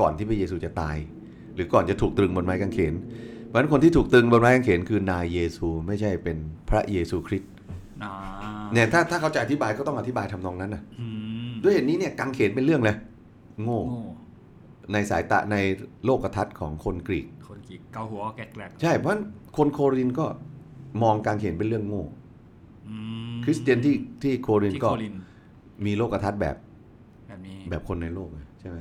[0.00, 0.96] ก่อนที่พระเยซูจะตาย
[1.58, 2.94] หรือก่อนจะถูกตรึงบนไม้กางเขน
[3.46, 6.36] เพราะฉะนั้นคนที่ถูกตรึงบนไม้กางเขนคือนายเยซูไม่ใช่เป็น
[6.68, 7.50] พระเยซูคริสต์
[8.04, 8.12] อ่า
[8.72, 11.06] เนี่ยถ้าถ้าเขาจะอธิบายก็ต้องอธิบายทำนองนั้นนะอื
[11.48, 12.96] มด้วยเหตุนี้เนี่ยกางเขนเป็นเรื่องเลย
[13.64, 14.02] โง่โง่
[14.92, 15.56] ในสายตาใน
[16.04, 19.22] โลกทัศน์ของคนกรีก คนกีกเกาหัวแกลกใช่เพราะฉะนั้น
[19.56, 20.26] คนโครินก็
[21.02, 22.94] มองกางเขนเป็นเรื่องโง่ๆอื
[23.34, 25.14] มคริสเตียนที่ที่โครินที่ก็โคลิน
[25.86, 26.56] มีโลกทัศน์แบบ
[27.28, 28.78] แบบนี้แบบคนในโลกไงใช่ไหม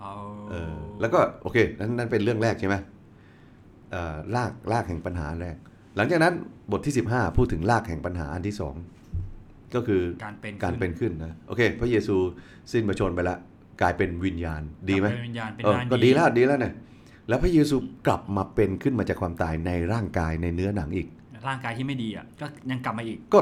[0.00, 0.14] เอา
[0.50, 2.76] เออแล้วก็โอเคนั้นนั่นเป็นเรื่องแรกใช่ไหม
[3.90, 5.56] เอ่อรากรากแห่งปัญหาแรก
[5.96, 6.34] หลังจากนั้น
[6.72, 8.74] บทที่ 15 พูดถึงรากแห่งปัญหาอันที่สอง
[9.74, 12.16] ก็คือการเป็นการเป็นขึ้นนะโอเค พระเยซู
[12.72, 13.38] สิ้นประชนไปแล้ว
[13.80, 16.74] กลายเป็นวิญญาณดีไหมเป็นวิญญาณเป็นเออด้านก็ดีแล้วดีแล้วเนี่ย
[17.28, 17.76] แล้วพระเยซู
[18.06, 21.06] กลับมาเป็นขึ้นมาจากความตายในร่างกายในเนื้อหนังอีก
[21.46, 23.38] ร่างกายที่ไม่ดีอะก็ยังกลับมาอีก ก็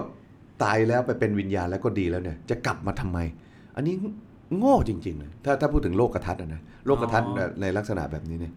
[0.63, 3.19] ตายแล้วไปเป็นวิญญาณแล้วก็ดีแล้วเนี่ย จะกลับมาทำไม
[3.77, 3.95] อันนี้
[4.59, 8.53] โง่จริงๆนะถ้าถ้าพูดถึงโลกทัศน์อะนะโลกทัศน์อ๋อในลักษณะแบบนี้เนี่ย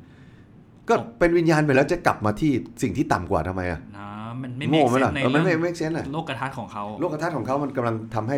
[0.89, 4.07] ก็เป็นวิญญาณไปแล้วจะกลับมาที่สิ่งที่ต่ำกว่าทำไมอะนะ
[4.41, 8.37] มันไม่โง่ make ไหมล่ะ sense ในเออมันไม่เรื่องไม่เซนอะโลกกระทัดของเขาโลกทัศน์ของเขามันกำลังทำให้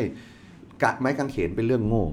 [0.83, 2.05] กะไม้กางเขนเป็นเรื่องโง่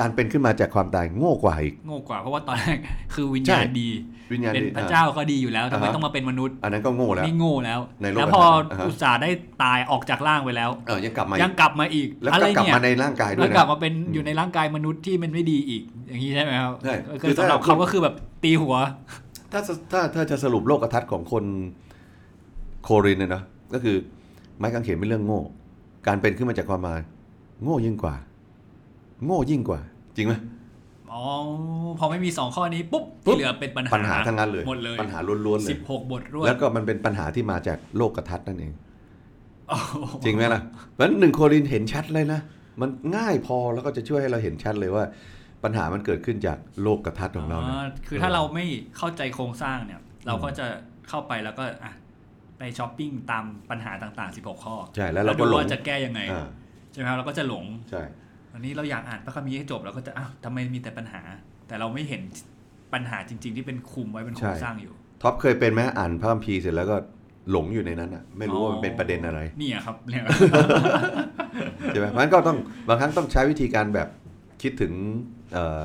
[0.00, 2.78] การเป็นขึ้นมาจากความตายโง่กว่าอีก โง่กว่าเพราะว่าตอนแรก
[3.14, 3.88] คือวิญใช่ญาณดี
[4.32, 9.30] วิญญาณเป็นดีพระอะเจ้าก็ดีอยู่แล้วทำไมอ่าฮะต้องมาเป็นมนุษย์ อันนั้นก็โง่แล้วนี่โง่แล้วในโลกแล้วพออ่าฮะอุตส่าห์ได้
[9.62, 18.76] ตายออกจากร่างไปแล้วเออยังกลับมาอียังกกลับมาอีกแล้วอะไรก็กลับเนี่ยมาในร่างกายด้แล้ววยนะกลับมาเป็นอยู่ในร่างกายมนุษย์ที่มันไม่ดีอีก อย่างนี้ใช่ไหมครับใช่ก็คืคืออถ้าสำหรับเขาก็คือแบบตีหัว
[19.52, 19.60] ถ้า
[19.92, 21.44] ถ้าถ้าจะสรุปโลกทัศน์ของคน
[22.84, 23.42] โครินเนี่ยนะ
[23.74, 23.96] ก็คือ
[24.58, 25.40] ไม้กางเขนเป็นเรื่องโง่
[26.06, 26.94] การเป็นขึ้นมาจากความมา
[27.62, 28.14] โง่ยิ่งกว่า
[29.24, 29.80] โง่ยิ่งกว่า
[30.16, 30.34] จริงไหม
[31.12, 31.22] อ๋อ
[31.98, 38.72] พอไม่มีสองข้อนี้ปุ๊บปุ๊ที่บเหลือเป็นปัญหาปัญหาทั้งนั้นเลยหมดเลยปัญหาล้วนๆเลสิยบหกบทรวดแล้วก็มันเป็นปัญหาที่มาจากโลกทัศน์นั่นเอง
[39.68, 39.94] โอ้โห
[40.24, 40.60] จริงไหมล่ะ
[40.92, 42.40] เพราะฉะนั้นหนึ่งโครินเห็นชัดเลยนะ
[42.80, 45.04] มันง่ายพอแล้วก็จะช่วยให้เราเห็นชัดเลยว่า
[45.64, 48.64] ปัญหามันเกิดขึ้นจากโลกทัศน์ของเราเนี่ยอ่าคือถ้าเราไม่
[48.96, 50.66] เข้าใจโครงสร้างเนี่ย เราก็จะ
[51.08, 51.92] เข้าไปแล้วก็อะ
[52.58, 56.46] ไปช้อปปิ้งตามปัญหาต่างๆ 16 ข้อ ใช่ แล้วเราก็ดูหลงว่าจะแก้ยังไงอ่า
[56.92, 58.02] ใช่ไหมครับเราก็จะหลง ใช่
[58.58, 61.20] วันนี้เราอยากอ่านพระคัมภีร์ให้จบเราก็จะอ้าวทำไมมีแต่ปัญหา
[61.68, 62.22] แต่เราไม่เห็น
[62.92, 64.92] ปัญหาจริง ๆ ที่เป็นคุมไว้เป็นโครงสร้างอยู่
[65.22, 66.96] ท็อปเคยเป็นไหมอ่านพระคัมภีร์เสร็จแล้วก็
[67.50, 70.22] หลงอยู่ในนั้นอะ ไม่รู้ว่ามันเป็นประเด็นอะไรนี่อะครับเนี่ย
[71.88, 74.08] ใช่ไหมเพราะฉะนั้นก็ต้องบางครั้งต้องใช้วิธีการแบบ
[74.62, 74.92] คิดถึง
[75.52, 75.84] เอ่อ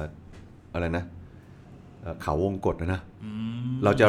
[0.73, 1.03] อะไรนะ
[2.01, 3.31] เอ่อเขาวงกตนะนะอื
[3.69, 4.07] มเราจะ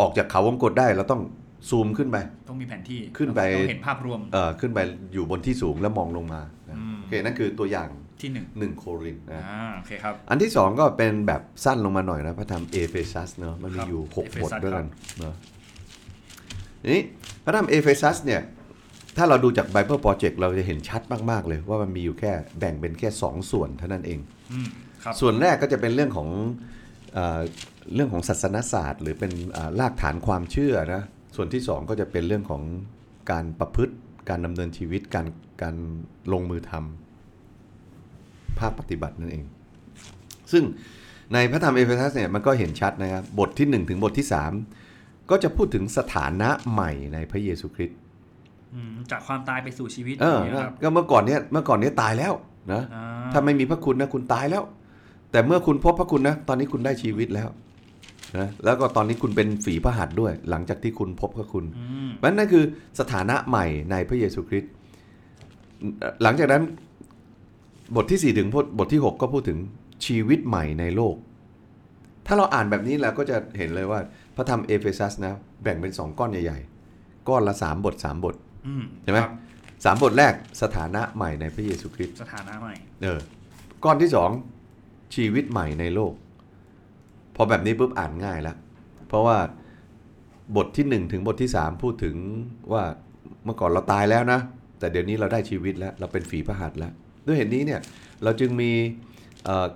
[0.00, 1.22] ออกจากเขาวงกตได้เราต้อง
[1.70, 2.16] ซูมขึ้นไป
[2.48, 4.78] ต้องมีแผนที่ขึ้นไปต้องเห็นภาพรวมเอ่อขึ้นไป
[5.12, 7.88] อยู่บนที่สูงแล้วมองลงมานะอืมโอเคนั่นคือตัวอย่าง
[8.20, 14.88] ที่หนึ่งหนึ่งโครินธ์นะอ่าโอเคครับ อันที่สองก็เป็นแบบสั้นลงมาหน่อยนะพระธรรมเอเฟซัสเนอะเอเฟซัสครับมันมีอยู่หกบทด้วยกันครับ
[15.20, 15.34] เนอะ
[16.82, 17.02] ทีนี้
[17.44, 18.40] พระธรรมเอเฟซัสเนี่ย
[19.16, 24.18] ถ้าเราดูจาก Bible Project เราจะเห็นชัดมาก ๆ เลยว่ามันมีอยู่แค่แบ่งเป็นแค่ 2 ส่วนเท่านั้นเอง
[24.52, 24.68] อืม
[25.04, 26.28] ครับส่วนแรกก็จะเป็นเรื่องของ
[27.14, 27.40] เออ
[27.94, 31.02] เรื่องของศาสนศาสตร์ หรือเป็นอ่ารากฐานความเชื่อนะ
[31.36, 32.62] ส่วนที่สองก็จะเป็นเรื่องของ
[33.30, 33.94] การประพฤติ
[34.28, 35.26] การดำเนินชีวิตการ
[35.62, 35.76] การ
[36.32, 37.05] ลงมือทำ
[38.60, 39.44] ภาคปฏิบัตินั่นเอง
[40.52, 40.64] ซึ่ง
[41.34, 44.26] ในพระธรรมเอเฟซัสเนี่ยมันก็เห็นชัดนะครับ บทที่ 1 ถึงบทที่
[44.78, 47.98] 3 ก็จะพูดถึงสถานะใหม่ในพระเยซูคริสต์
[48.74, 52.32] อืมจากความตายไปสู่ชีวิตเอออย่างเงี้ยครับก็เมื่อก่อนเนี้ยเมื่อก่อนเนี้ยตายแล้ว
[52.72, 54.62] นะอ่าถ้าไม่มีพระคุณนะคุณตายแล้ว
[55.30, 57.48] แต่เมื่อคุณพบพระคุณนะตอนนี้คุณได้ชีวิตแล้ว
[58.38, 62.64] นะแล้วก็ตอนนี้คุณเป็นฝีพระหัตถ์ด้วย หลังจากที่คุณพบพระคุณอืมเพราะฉะนั้นนั่นคือ
[63.00, 64.72] สถานะใหม่ในพระเยซูคริสต์
[66.00, 66.62] เอ่อหลังจากนั้น
[67.96, 69.58] บทที่ 4 ถึงบทที่ 6 ก็พูดถึง
[70.06, 71.16] ชีวิตใหม่ในโลก
[72.26, 74.00] ถ้าเราอ่านแบบนี้เราก็จะเห็นเลยว่า
[74.36, 78.34] พระธรรมเอเฟซัสนะแบ่งเป็น 2 ก้อนใหญ่ๆ ก้อนละ 3 บท 3 บท
[78.66, 79.32] อืมใช่ไหมครับ
[79.84, 83.20] สามบทแรกสถานะใหม่ในพระเยซูคริสต์สถานะใหม่เออ
[83.84, 84.30] ก้อนที่สอง
[85.14, 86.12] ชีวิตใหม่ในโลก
[87.36, 88.56] พอแบบนี้ปุ๊บอ่านง่ายแล้ว
[89.08, 89.38] เพราะว่า
[90.56, 92.16] บทที่หนึ่งถึงบทที่สามพูดถึง
[92.72, 92.82] ว่า
[93.44, 94.40] เมื่อก่อนเราตายแล้วนะ
[94.78, 96.92] แต่เดี๋ยวนี้เราได้ชีวิตแล้ว เราเป็นฝีพระหัตถ์แล้ว
[97.26, 97.80] ด้วยเหตุนี้เนี่ย
[98.22, 98.72] เราจึงมี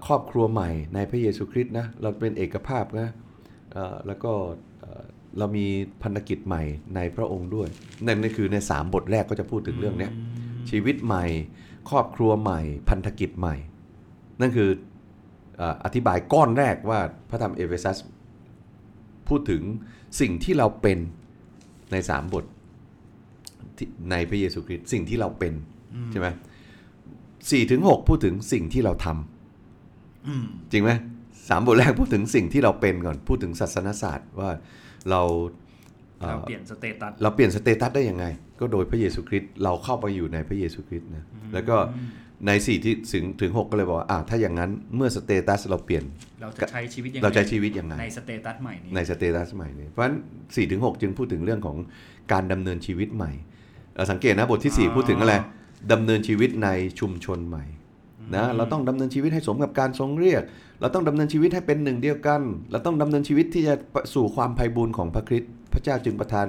[0.07, 3.09] ครอบครัวใหม่ในพระเยซูคริสต์นะเราเป็นเอกภาพนะ
[4.07, 4.33] แล้วก็
[5.39, 5.67] เรามี
[6.03, 6.63] พันธกิจใหม่
[6.95, 7.69] ในพระองค์ด้วย
[8.07, 10.09] นั่นก็คือในสามบทแรกก็จะพูดถึงเรื่องนี้
[10.71, 11.25] ชีวิตใหม่
[11.91, 13.57] ครอบครัวใหม่ พันธกิจใหม่
[14.41, 14.71] นั่นคือ
[15.61, 17.97] ออธิบายก้อนแรกว่าพระธรรมเอเฟซัส
[19.29, 19.63] พูดถึง
[20.21, 20.99] สิ่งที่เราเป็น
[21.93, 22.45] ในสามบท
[24.11, 25.53] ในพระเยซูคริสต์สิ่งที่เราเป็น
[26.13, 26.29] ใช่ไหม
[27.51, 30.91] สี่ถึงหกพูดถึงสิ่งที่เราทำอืมจริงไหม
[31.49, 34.51] สามบทแรกพูดถึงสิ่งที่เราเป็นก่อนพูดถึงศาสนศาสตร์ว่า
[35.11, 35.23] เรา
[36.21, 38.25] เอ่อเราเปลี่ยน status เราเปลี่ยน status ได้ยังไง
[38.61, 41.25] ก็โดยพระเยซูคริสต์เราเข้าไปอยู่ในพระเยซูคริสต์นะ
[41.55, 41.77] แล้วก็
[42.47, 46.05] ในสี่ที่ถึงถึงหกก็เลยบอกว่าอ่าถ้าอย่างนั้นเมื่อ status เราเปลี่ยน
[46.43, 50.17] เราจะใช้ชีวิตยังไงเราใช้ชีวิตยังไงใน status ใหม่นี้ใน status ใหม่นี้เพราะฉะนั้น
[50.57, 51.77] สี่ถึงหกจึงพูดถึงเรื่องของ
[52.33, 53.33] การดำเนินชีวิตใหม่
[53.97, 55.35] เราสังเกตนะบทที่สี่พูดถึงอะไร
[55.93, 56.69] ดำเนินชีวิตใน
[57.01, 57.65] ชุมชนใหม่
[58.37, 60.43] นะเราต้องดำเนินชีวิตให้สมกับการทรงเรียก
[60.81, 62.41] เราต้องดำเนินชีวิตให้เป็นหนึ่งเดียวกัน
[62.71, 63.75] เราต้องดำเนินชีวิตที่จะ
[64.15, 66.47] สู่ความไพ่บูรณ์ของพระคริสต์พระเจ้าจึงประทาน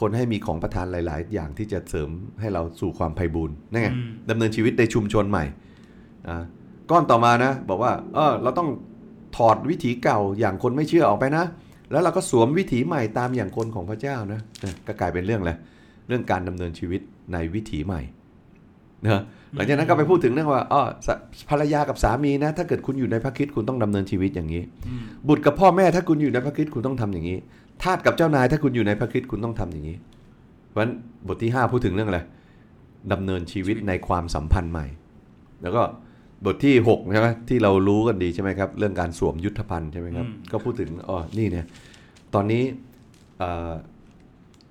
[0.00, 2.10] คนให้มีของประทานหลาย ๆ อย่างที่จะเสริม
[2.40, 5.44] ให้เราสู่ความไพ่บูรณ์นั่นไงอืมดำเนินชีวิตในชุมชนใหม่
[6.28, 6.44] อ่า
[6.90, 8.68] ก้อนต่อมานะ บอกว่าเออเราต้อง
[9.36, 11.44] ถอดวิถีเก่าอย่างคนไม่เชื่อออกไปนะ
[11.90, 15.52] แล้วเราก็สวมวิถีใหม่ตามอย่างคนของพระเจ้านะนะก็กลายเป็นเรื่องอะไร
[16.08, 17.00] เรื่องการดำเนินชีวิต
[17.32, 18.02] ในวิถีใหม่
[19.04, 19.22] นะ
[19.54, 21.08] หลังจากนั้นก็ไปพูดถึงเรื่องว่าอ๋อส
[21.50, 27.36] ภรรยากับสามีนะ ถ้าเกิดคุณอยู่ในพระคริสต์คุณต้องดำเนินชีวิตอย่างนี้อืมบุตรกับพ่อแม่ถ้าคุณอยู่ในพระคริสต์คุณต้องทำอย่างนี้
[27.82, 29.96] ทาสกับเจ้านาย ถ้าคุณอยู่ในพระคริสต์คุณต้องทำอย่างนี้
[30.68, 30.92] เพราะฉะนั้น
[31.26, 32.20] บทที่ 5 พูดถึงเรื่องอะไร
[33.12, 34.86] ดำเนินชีวิตในความสัมพันธ์ใหม่
[35.62, 35.82] แล้วก็
[36.44, 41.66] บทที่6ใช่ไหมที่เรารู้กันดีใช่ไหมครับ เรื่องการสวมยุทธภัณฑ์ใช่ไหมครับอืมก็พูดถึงอ๋อนี่เนี่ย
[42.34, 42.62] ตอนนี้
[43.38, 43.72] เอ่อ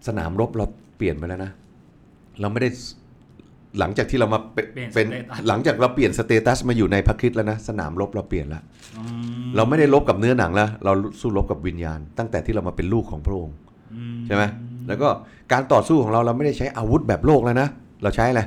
[0.08, 0.66] สนามรบเรา
[0.98, 1.52] เปลี่ยนไปแล้วนะ
[2.42, 2.82] เราไม่ได้ส
[3.80, 8.64] หลังจากที่เรามาเป็นเปลี่ยนเป็น status หลังจากเราเปลี่ยน status มาอยู่ในพระคริสต์แล้วนะ สนามรบเราเปลี่ยนแล้ว
[8.98, 9.04] อื
[9.44, 13.56] มเราไม่ได้รบกับเนื้อหนังแล้ว เราสู้รบกับวิญญาณ ตั้งแต่ที่เรามาเป็นลูกของพระองค์
[13.96, 14.44] อืมใช่ไหม
[14.88, 15.08] แล้วก็
[15.52, 17.68] การต่อสู้ของเราเราไม่ได้ใช้อาวุธแบบโลกแล้วนะ
[18.04, 18.42] เราใช้อะไร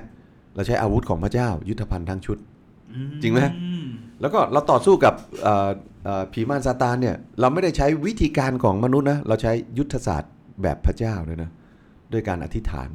[0.54, 2.38] เราใช้อาวุธของพระเจ้า ยุทธภัณฑ์ทั้งชุด
[2.92, 3.86] อืจริงไหมอืม
[4.20, 5.70] แล้วก็เราต่อสู้กับเอ่อ
[6.04, 10.32] เอ่อผีมารซาตานเนี่ยเราไม่ได้ใช้วิธีการของมนุษย์นะเราใช้ยุทธศาสตร์
[10.62, 11.50] แบบพระเจ้าเลยนะ
[12.12, 12.88] ด้วยการอธิษฐาน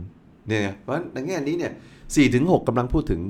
[0.47, 1.71] เนี่ยไงเพราะฉะนั้นในแง่นี้เนี่ย
[2.15, 3.21] สี่ถึงหกกำลังพูดถึง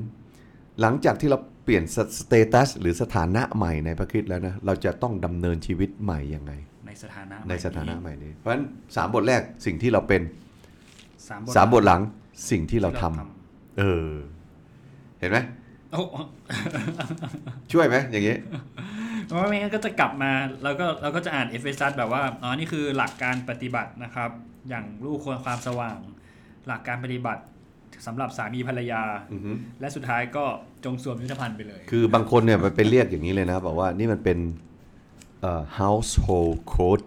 [0.80, 6.52] หลังจากที่เราเปลี่ยนสสเตตัสหรือสถานะใหม่ในพระคริสต์แล้วนะเราจะต้องดำเนินชีวิตใหม่ยังไง
[6.86, 8.64] ในสถานะในสถานะใหม่นี้ เพราะฉะนั้น
[8.96, 10.22] สามบทแรกสิ่งที่เราเป็น
[11.28, 12.00] สามบทสามบทหลัง
[12.50, 13.26] สิ่งที่เราทำที่
[13.78, 14.10] เออ
[15.20, 15.38] เห็นไหม
[15.90, 16.00] โอ้
[17.72, 18.36] ช่วยไหมอย่างนี้
[19.26, 20.32] เพราะไม่งั้นก็จะกลับมา
[20.64, 24.30] แล้วก็เราก็จะอ่านเอเฟซัสแบบว่าอ๋อนี่คือหลักการปฏิบัตินะครับ
[24.68, 25.98] อย่างลูกของความสว่าง
[26.66, 27.42] หลักการปฏิบัติ
[28.06, 30.44] สำหรับสามีภรรยาอือฮึและสุดท้ายก็
[30.84, 34.38] จงสวมยุทธภัณฑ์ไปเลย คือบางคนเนี่ยมันเป็นเรียกอย่างนี้เลยนะ บอกว่านี่มันเป็น
[35.40, 37.06] เอ่อ household code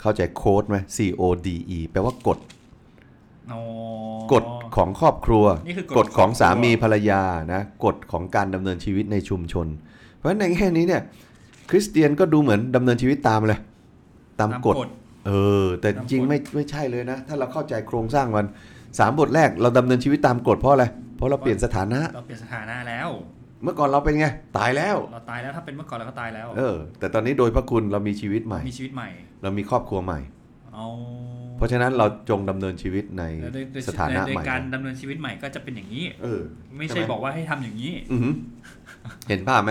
[0.00, 2.38] เข้าใจโค้ดไหม C O D E แปลว่ากฎ
[3.52, 3.60] อ๋อ
[4.32, 4.44] กฎ
[4.76, 9.66] ของครอบครัวนี่คือกฎกฎของครอบครัวสามีภรรยานะกฎของการดำเนินชีวิตในชุมชน
[10.16, 11.02] เพราะฉะนั้นในแง่นี้เนี่ย
[11.70, 13.60] คริสเตียนก็ดูเหมือนดำเนินชีวิตตามเลย
[14.40, 14.88] ตามตามกฎกฎ
[15.26, 15.32] เอ
[15.64, 18.46] อ แต่จตามริงกฎๆไม่ไม่ใช่เลยนะ ถ้าเราเข้าใจโครงสร้างมัน
[18.98, 20.84] สามบทแรกเราดำเนินชีวิตตามกฎเพราะอะไร
[21.16, 23.08] เพราะเราเปลี่ยนสถานะ เราเปลี่ยนสถานะแล้ว
[23.62, 24.26] เมื่อก่อนเราเป็นไง
[24.58, 29.08] ตายแล้ว เราตายแล้วถ้าเป็นเมื่อก่อนเราก็ตายแล้ว เออ แต่ตอนนี้โดยพระคุณเรามีชีวิตใหม่ มีชีวิตใหม่
[29.42, 30.20] เรามีครอบครัวใหม่
[30.74, 30.86] เอา
[31.56, 36.40] เพราะฉะนั้นเราจงดำเนินชีวิตในแล้วโดยโดยสถานะโดยใหม่การดำเนินชีวิตใหม่ก็จะเป็นอย่างนี้ เออ
[36.78, 38.34] ไม่ใช่ใช่ไหมบอกว่าให้ทำอย่างนี้อือหือ
[39.28, 39.70] เห็นภาพไหม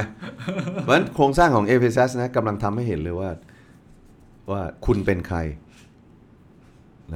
[0.83, 3.29] เพราะฉะนั้นโครงสร้างของเอเฟซัสนะกำลังทำให้เห็นเลยว่า
[4.51, 5.37] ว่าคุณเป็นใคร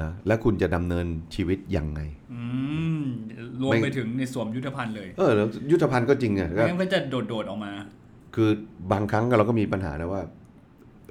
[0.02, 1.06] นะและคุณจะดำเนิน
[1.36, 2.02] ชีวิตยังไง
[2.34, 2.42] อื
[3.02, 3.04] ม
[3.62, 7.72] รวมไม่ไปถึงในสวมยุทธภัณฑ์เลย เออแล้วยุทธภัณฑ์ก็จริงอะไม่ก็งั้นก็จะโดดๆออกมา
[8.36, 8.50] คือ
[8.92, 10.22] บางครั้งเราก็มีปัญหานะว่า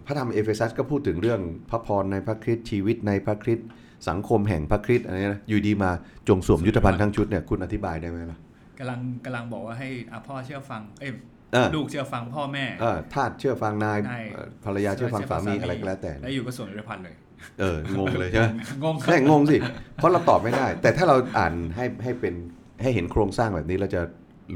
[0.07, 3.68] พระธรรมเอเฟซัสก็พูดถึงเรื่องพระพรในพระคริสต์ชีวิตในพระคริสต์
[4.09, 5.90] สังคมแห่งพระคริสต์อะไรเงี้ยนะอยู่ดีมา
[6.29, 8.38] จงสวมยุทธภัณฑ์ทั้งชุดเนี่ยคุณอธิบายได้ไหมล่ะ
[8.79, 11.12] กำลังกำลังบอกว่าให้อะพ่อเชื่อฟังเอ้ย
[11.53, 17.14] เออลูกเชื่อฟังพ่อแม่เออทาสเชื่อฟังนายนายเอ่อภรรยาเชื่อฟังสามีอะไรก็แล้วแต่แล้วอยู่ก็สวมยุทธภัณฑ์เลย
[17.61, 18.46] เอองงเลยใช่ไหม
[18.85, 19.57] งงครัแม่บงงสิ
[19.96, 22.35] เพราะเราตอบไม่ได้ แต่ถ้าเราอ่านให้ให้เป็น
[22.83, 24.02] ให้เห็นโครงสร้างแบบนี้เราจะ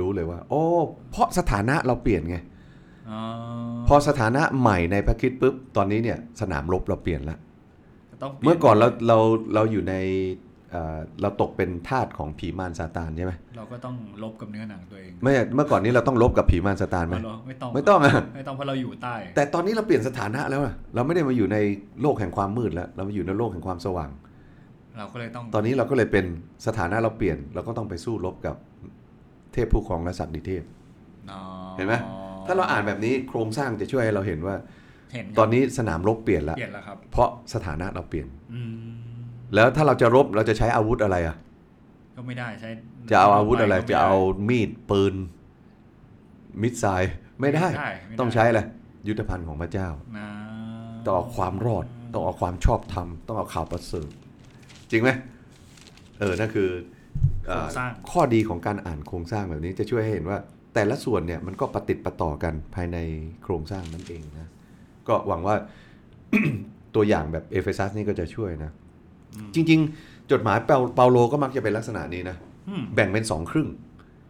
[0.00, 0.62] รู้เลยว่า โอ้
[1.10, 2.36] เพราะสถานะเราเปลี่ยนไง
[3.10, 3.20] อ๋อ
[3.88, 7.38] พอสถานะใหม่ในพระคริดปุ๊บตอนนี้เนี่ยสนามรบเราเปลี่ยนแล้ว
[8.22, 9.18] ต้องปลี่ยเมื่อก่อนเราเรา
[9.54, 9.94] เราอยู่ใน
[10.72, 21.56] เอ่อเราตกเป็นทาสของผีมารซาตานใช่ไหมเราก็ต้องลบกับเนื้อหนังตัวเองไม่เมื่อก่อนนี้เราต้องลบกับผีมารซาตานไหมเราไม่ต้องไม่ต้องอะไม่ต้องเพราะเราอยู่ใต้ แต่ตอนนี้เราเปลี่ยนสถานะแล้วอะเราไม่ได้มาอยู่ใน
[22.02, 24.10] โลกแห่งความมืดแล้ว เรามาอยู่ในโลกแห่งความสว่าง
[24.98, 26.24] เราก็เลยต้อง ตอนนี้เราก็เลยเป็น
[26.66, 28.56] สถานะเราเปลี่ยน เราก็ต้องไปสู้รบกับ
[29.52, 30.62] เทพผู้ครองและศักดิเทพ
[31.32, 31.40] อ๋อ
[31.76, 31.94] เห็นไหม
[32.46, 34.56] ถ้าเราอ่านแบบนี้โครงสร้างจะช่วยให้เราเห็นว่า
[35.14, 38.62] เห็นครับตอนนี้สนามรบเปลี่ยนแล้วเปลี่ยนแล้วครับเพราะสถานะเราเปลี่ยนอื
[38.96, 39.07] ม
[39.54, 41.36] แล้วถ้าเราจะรบเราจะใช้อาวุธอะไรอะ
[42.16, 42.70] ก็ไม่ได้ใช้
[43.10, 44.16] จะเอาอาวุธอะไรก็ม่ด้จะเอา
[44.48, 45.14] มีดปืน
[46.62, 48.60] มิดไซล์ไม่ได้ไม่ได้ ต้องใช้อะไร
[49.08, 50.28] ยุทธภัณฑ์ของพระเจ้านะ
[51.04, 54.10] ต้องเอาความรอด ต้องเอาความชอบธรรม ต้องเอาข่าวประเสริฐ
[54.90, 55.10] จริงไหม
[56.20, 56.70] เออนั่นคือ
[57.48, 57.68] เอ่อ
[58.10, 60.38] ข้อดีของการอ่านโครงสร้างแบบนี้จะช่วยให้เห็นว่า
[60.74, 62.98] แต่ละส่วนเนี่ยมันก็ประติดประต่อกันภายใน
[63.42, 64.48] โครงสร้างนั่นเองนะ
[65.08, 65.54] ก็หวังว่า
[66.94, 68.70] ตัวอย่างแบบเอเฟซัสนี่ก็จะช่วยนะ
[69.54, 72.36] จริง ๆ จดหมายเปาเปาโลก็มักจะเป็นลักษณะนี้นะ
[72.68, 73.68] อืมแบ่งเป็นสองครึ่ง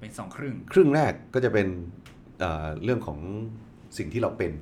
[0.00, 1.66] เป็นสองครึ่ง ครึ่งแรกก็จะเป็น
[2.40, 3.18] เอ่อเรื่องของ
[3.98, 4.52] สิ่งที่เราเป็น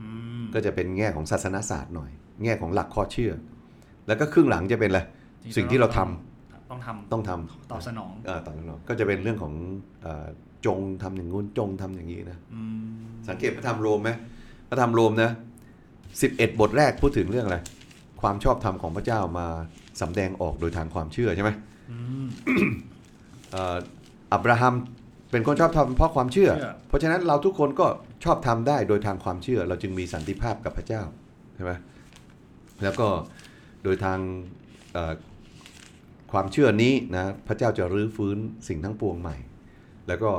[0.00, 0.08] อื
[0.42, 2.10] มก็จะเป็นแง่ของศาสนศาสตร์หน่อย
[2.44, 3.32] แง่ของหลักข้อเชื่อ
[4.06, 5.00] แล้วก็ครึ่งหลังจะเป็นอะไร
[5.56, 9.54] สิ่งที่เราทำต้องทำต้องทำตอบสนองเอ่อต่อสนอง ก็จะเป็นเรื่องของ
[10.02, 10.26] เอ่อ
[10.66, 14.10] จงทำอย่างงู้นจงทำอย่างนี้นะอืมสังเกตพระธรรมโรมไหม
[14.68, 15.30] พระธรรมโรมนะ
[15.94, 17.58] 11บทแรกพูดถึงเรื่องอะไร
[18.24, 19.46] ความชอบธรรมของพระเจ้ามา
[20.00, 21.50] สำแดงออกโดยทางความเชื่อใช่ไหม
[21.90, 22.26] อืม
[23.52, 23.76] เอ่อ
[24.32, 24.74] อับราฮัม
[25.30, 27.86] เป็นคนชอบธรรมเพราะความเชื่อเชื่อเพราะฉะนั้นเราทุกคนก็
[28.24, 31.02] ชอบทำได้โดยทางความเชื่อ เราจึงมีสันติภาพกับพระเจ้า
[31.54, 31.72] ใช่ไหม
[32.82, 33.08] แล้วก็
[33.84, 34.18] โดยทาง
[34.92, 35.12] เอ่อ
[36.32, 38.36] ความเชื่อนี้นะพระเจ้าจะรื้อฟื้น
[38.68, 39.36] สิ่งทั้งปวงใหม่
[40.08, 40.30] แล้วก็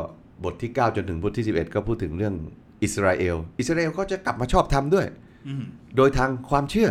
[0.44, 2.36] บทที่ 9 จนถึงบทที่ 11 ก็พูดถึงเรื่อง
[2.84, 5.06] อิสราเอล อิสราเอลก็จะกลับมาชอบทำด้วย
[5.48, 5.64] อืม
[5.98, 6.90] โดยทางความเชื่อ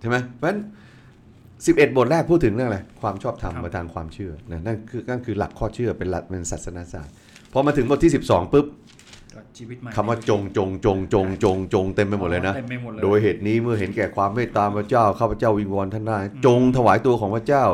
[0.00, 0.60] ใช่ไหมเพราะฉะนั้น
[1.26, 7.12] 11บทแรกพูดถึงเรื่องอะไรความชอบธรรมมาทางความเชื่อนะนั่นคือนั่นคือหลักข้อเชื่อเป็นหลักเป็นศาสนาศาสตร์
[7.52, 8.66] พอมาถึงบทที่ 12ปุ๊บ
[9.34, 17.64] ก็ชีวิตใหม่คำว่าจงจงจงจงจงจงเต็มไปหมดเลยนะเต็มไปหมดเลยโดยเหตุนี้เมื่อเห็นแก่ความเมตตาพระเจ้าข้าพเจ้าวิงวอนท่านได้จงถวายตัวของพระเจ้า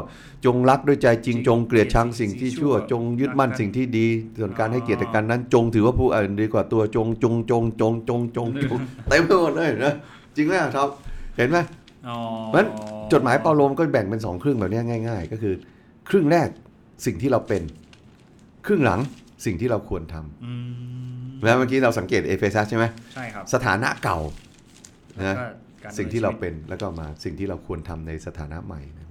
[0.44, 4.06] จงรักด้วยใจจริงจงเกลียดชังสิ่งที่ชั่ว จงยึดมั่นสิ่งที่ดี
[4.38, 8.78] ส่วนการให้เกียรติกันนั้น จงถือว่าผู้อื่นดีกว่าตัวจงจงจงจงจงจงจง
[9.10, 9.94] เต็มไปหมดเลยนะ
[10.36, 10.88] จริงไหมครับ
[11.38, 11.83] เห็นไหมอ๋อ
[12.46, 12.68] เพราะฉะนั้น
[13.12, 15.54] จดหมายเปาโลมก็แบ่งเป็นสองครึ่งแบบนี้ง่าย ๆ ก็คือ
[16.08, 16.48] ครึ่งแรก
[17.06, 17.62] สิ่งที่เราเป็น
[18.66, 19.00] ครึ่งหลัง
[19.44, 24.18] สิ่งที่เราควรทำอืมแล้วเมื่อกี้เราสังเกตเอเฟซัสใช่ไหมใช่ครับสถานะเก่า
[25.14, 29.06] แล้วนะก็สิ่งที่เราเป็นแล้วก็มาสิ่งที่เราควรทำในสถานะใหม่นะ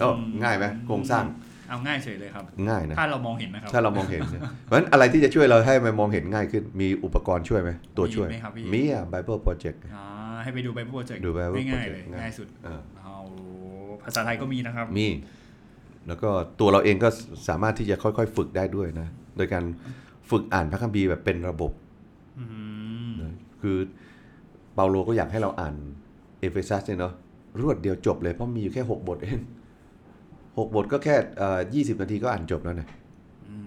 [0.00, 0.08] โอ้
[0.42, 1.24] ง่ายไหมโครงสร้าง
[1.68, 10.04] เอาง่ายเฉยเลยครับง่ายนะถ้าเรามองเห็นนะครับถ้าเรามองเห็นนะเพราะฉะนั้นอะไรที่จะช่วยเราให้มันมองเห็นง่ายขึ้นมีอุปกรณ์ช่วยไหมตัวช่วยมีไหมครับพี่ มีอะ Bible Project อ่า
[10.42, 13.16] ให้ไปดูไปโปรเจกต์ดู Bible ง่ายๆเลย Project ง่าย ง่ายสุดเออเอา
[14.04, 15.08] ภาษาไทยก็มีนะครับ มี
[16.08, 17.08] แล้วก็ตัวเราเองก็
[17.48, 19.64] สามารถที่จะค่อยๆ ฝึกได้ด้วยนะ โดยการ
[20.30, 21.72] ฝึกอ่านพระคัมภีร์แบบเป็นระบบ
[22.38, 22.44] อื
[23.08, 23.76] มนะคือ
[24.74, 25.74] เปาโลก็อยากให้เราอ่าน
[26.40, 27.14] เอเฟซัสเนี่ยเนาะ
[27.62, 29.38] รวดเดียวจบเลยเพราะมีอยู่แค่ 6 บทเอง
[30.58, 31.16] หกบทก็แค่
[31.74, 32.86] ยี่สิบนาทีก็อ่านจบแล้วนะ
[33.48, 33.66] อืม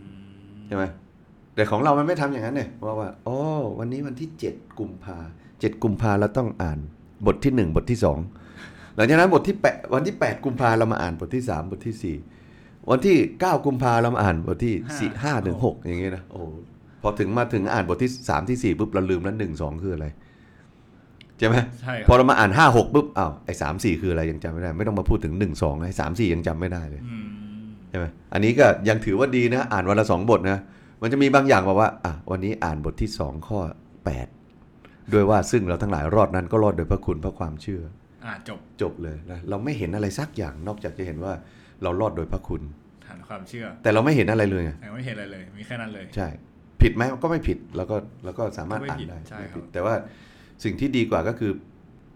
[0.68, 0.84] ใช่ไหม
[1.56, 3.38] แต่ของเรามันไม่ทำอย่างนั้นเนี่ยว่าว่าอ๋อ
[3.80, 5.18] วันนี้วันที่7กุมภา
[5.60, 6.80] เจ็ดกุมภาเราต้องอ่าน
[7.26, 8.00] บทที่1บทที่
[8.46, 12.18] 2หลังจากนั้นบทที่แปดวันที่8กุมภาเรามาอ่านบทที่3บทที่
[12.50, 16.46] 4วันที่9กุมภาเรามาอ่านบทที่สี่ห้าถึงหกอย่างเงี้ยนะโอ้โห
[17.02, 20.08] พอถึงมาถึงอ่านบทที่3ที่4ปุ๊บเราลืมแล้วหนึ่งสองคืออะไร
[21.40, 27.28] ใช่ไหมใช่คพอรับเรามาอ่าน5 6ปุ๊บอ้าวไอ้สามสี่คืออะไรยังจำไม่ได้ ไม่ต้องมาพูดถึง1 2ไอ้สามสี่ยังจำไม่ได้เลยอืม
[27.90, 30.60] ใช่ไหมอันนี้ก็ยังถือว่าดีนะ อ่านวันละสองบทนะ
[31.02, 33.60] มันจะมีบางอย่างบอกว่าอะวันนี้อ่านบทที่สองข้อ
[34.06, 34.28] แปด
[35.14, 37.82] ด้วยว่าซึ่งเราทั้งหลายรอดนั้นก็รอดโดยพระคุณพระความเชื่อ
[38.26, 41.34] อ่าจบจบเลยนะเราไม่เห็นอะไรสักอย่างนอกจากจะเห็นว่า
[41.84, 42.62] เรารอดโดยพระคุณ
[43.06, 46.28] ฐานความเชื่อ แต่เราไม่เห็นอะไรเลยไงแต่ไม่เห็นอะไรเลย มีแค่นั้นเลย ใช่
[46.82, 47.96] ผิดไหมก็ไม่ผิดแล้วก็
[48.26, 49.94] แล้วก็สามารถก็ไม่อ่านผิดได้ใช่ไม่ครับผิดแต่ว่า
[50.64, 51.52] สิ่งที่ดีกว่าก็คือ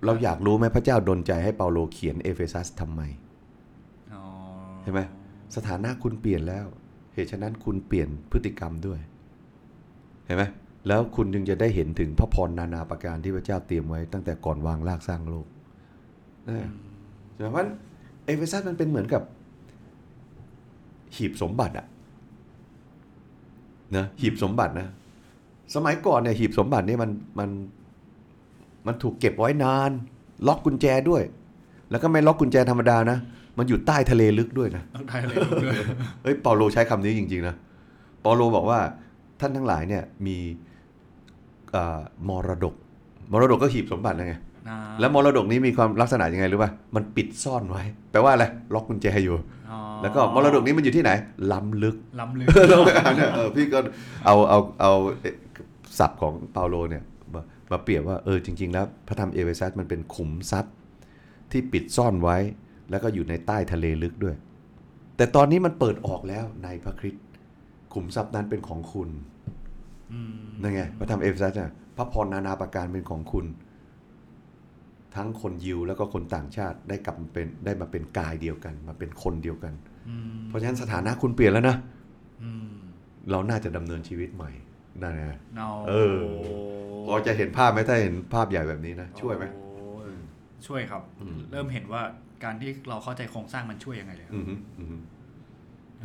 [0.05, 3.01] เราอยากรู้ไหมพระเจ้าดลใจให้เปาโลเขียนเอเฟซัสทำไม
[4.13, 4.23] อ๋อ
[4.83, 5.01] เห็นไหม
[5.55, 6.65] สถานะคุณเปลี่ยนแล้ว
[7.13, 8.99] เหตุฉะนั้นคุณเปลี่ยนพฤติกรรมด้วย
[10.25, 10.43] เห็นไหม
[10.87, 15.47] แล้วคุณจึงจะได้เห็นถึงพระพรนานาประการที่พระเจ้าเตรียมไว้ตั้งแต่ก่อนวางรากสร้างโลก
[16.49, 16.69] นะ
[17.33, 17.71] ใช่ไหมเพราะฉะนั้น
[18.25, 19.23] เอเฟซัสมันเป็นเหมือนกับ
[21.15, 21.87] หีบสมบัติอะ
[23.95, 24.87] นะหีบสมบัตินะ
[25.75, 27.49] สมัยก่อนเนี่ยหีบสมบัติเนี่ยมันมัน
[28.87, 29.91] มันถูกเก็บไว้นาน
[30.47, 31.23] ล็อกกุญแจด้วย
[31.89, 33.17] แล้วก็ไม่ล็อกกุญแจธรรมดานะ
[33.57, 35.75] มันอยู่ใต้ทะเลลึกด้วยนะต้องได้เลยด้วย
[36.23, 37.55] เฮ้ยเปาโลใช้คำนี้จริงๆนะ
[38.21, 38.79] เปาโลบอกว่า
[39.39, 40.37] ท่านทั้งหลายเนี่ยมี
[41.71, 42.75] เอ่อมรดก
[43.31, 44.35] มรดกก็หีบสมบัตินะไง
[44.69, 49.35] อ่าแล้วมรดกนี้มีความลักษณะยังไงรู้ป่ะ มันปิดซ่อนไว้ แปลว่าอะไร ล็อกกุญแจอยู่
[49.71, 51.11] อ๋อแล้วก็มรดกนี้มันอยู่ที่ไหน
[51.51, 53.79] ล้ำลึก ล้ำลึกเราไปอ่านเนี่ยเออพี่ก็
[54.25, 54.91] เอาเอาเอา
[55.99, 57.03] ศัพท์ของเปาโลเนี่ย
[57.71, 60.73] มามาเปรียบว่าเออจริง ๆ แล้วพระธรรมเอเฟซัสมันเป็นขุมทรัพย์
[61.51, 62.37] ที่ปิดซ่อนไว้
[62.89, 64.35] แล้วก็อยู่ในใต้ทะเลลึกด้วย
[65.17, 67.23] แต่ตอนนี้มันเปิดออกแล้วในพระคริสต์
[67.93, 69.09] ขุมทรัพย์นั้นเป็นของคุณ
[70.13, 73.45] อืมนั่นไงพระธรรมเอเฟซัสเนี่ยพระพรนานาประการเป็นของคุณ
[75.15, 79.73] ทั้งคนยิวแล้วก็คนต่างชาติได้กลับมาเป็นได้มาเป็นกายเดียวกัน มาเป็นคนเดียวกัน
[80.09, 81.77] อืมเพราะฉะนั้นสถานะคุณเปลี่ยนแล้วนะ
[82.43, 82.73] อืม
[83.31, 84.51] เราน่าจะดำเนินชีวิตใหม่
[85.03, 86.17] นั่นไงเอาเออ
[87.07, 90.11] พอจะเห็นภาพไหมถ้าเห็นภาพใหญ่แบบนี้นะ ช่วยไหมโอ้ย
[90.67, 92.01] ช่วยครับอืมเริ่มเห็นว่า
[92.43, 94.95] การที่เราเข้าใจโครงสร้างมันช่วยยังไงเลยครับอืมฮึอืมฮึ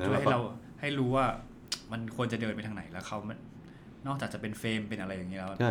[0.06, 0.40] ช่วยให้เรา
[0.80, 1.26] ให้รู้ว่า
[1.92, 3.38] มันควรจะเดินไปทางไหนแล้วเขามัน
[4.06, 5.70] นอกจากจะเป็นเฟรมเป็นอะไรอย่างนี้แล้วใช่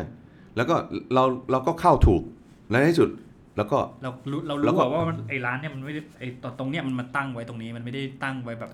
[0.56, 0.76] แล้วก็
[1.14, 2.24] เราเราก็เข้าถูก
[2.70, 3.10] และในที่สุด
[3.58, 6.28] แล้วก็เรารู้เราแล้วรู้ก็อะว่ามันไอ้ร้านเนี่ยมันไม่ได้ไอ้
[6.60, 8.72] ตรงเนี้ยมันมาตั้งไว้ตรงนี้ มันไม่ได้ตั้งไว้แบบ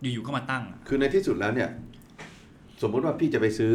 [0.00, 1.68] อยู่ๆก็มาตั้งอะคือในที่สุดแล้วเนี่ย
[2.82, 3.72] สมมุติว่าพี่จะไปซื้อ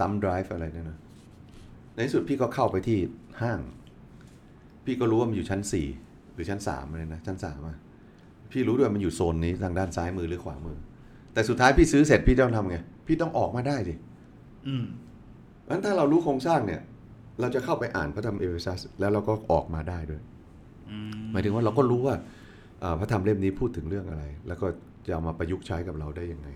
[0.00, 0.98] ตัมไดรฟ์อะไรเนี่ยนะ
[1.94, 2.98] ในที่สุดพี่ก็เข้าไปที่
[3.42, 3.60] ห้าง
[4.84, 5.86] พี่ก็รู้ว่ามันอยู่ชั้นสี่
[6.34, 7.76] หรือชั้นสามเลยนะชั้นสามอะ
[8.52, 10.78] พี่รู้ด้วยมันอยู่โซนนี้ทางด้านซ้ายมือหรือขวามือ
[11.32, 13.94] แต่สุดท้ายพี่ซื้อเสร็จพี่ต้องทำไง พี่ต้องออกมาได้ดิ
[14.66, 14.84] อืม
[15.68, 16.80] งั้นถ้าเรารู้โครงสร้างเนี่ย
[17.40, 20.22] เราจะเข้าไปอ่านพระธรรมเอเฟซัสแล้วเราก็ออกมาได้ด้วย
[20.90, 22.14] อืมหมายถึงว่าเราก็รู้ว่า
[22.82, 24.66] อ่าพระธรรมเล่มนี้พูดถึงเรื่องอะไร แล้วก็
[25.06, 26.48] จะเอามาประยุกต์ใช้กับเราได้ยังไง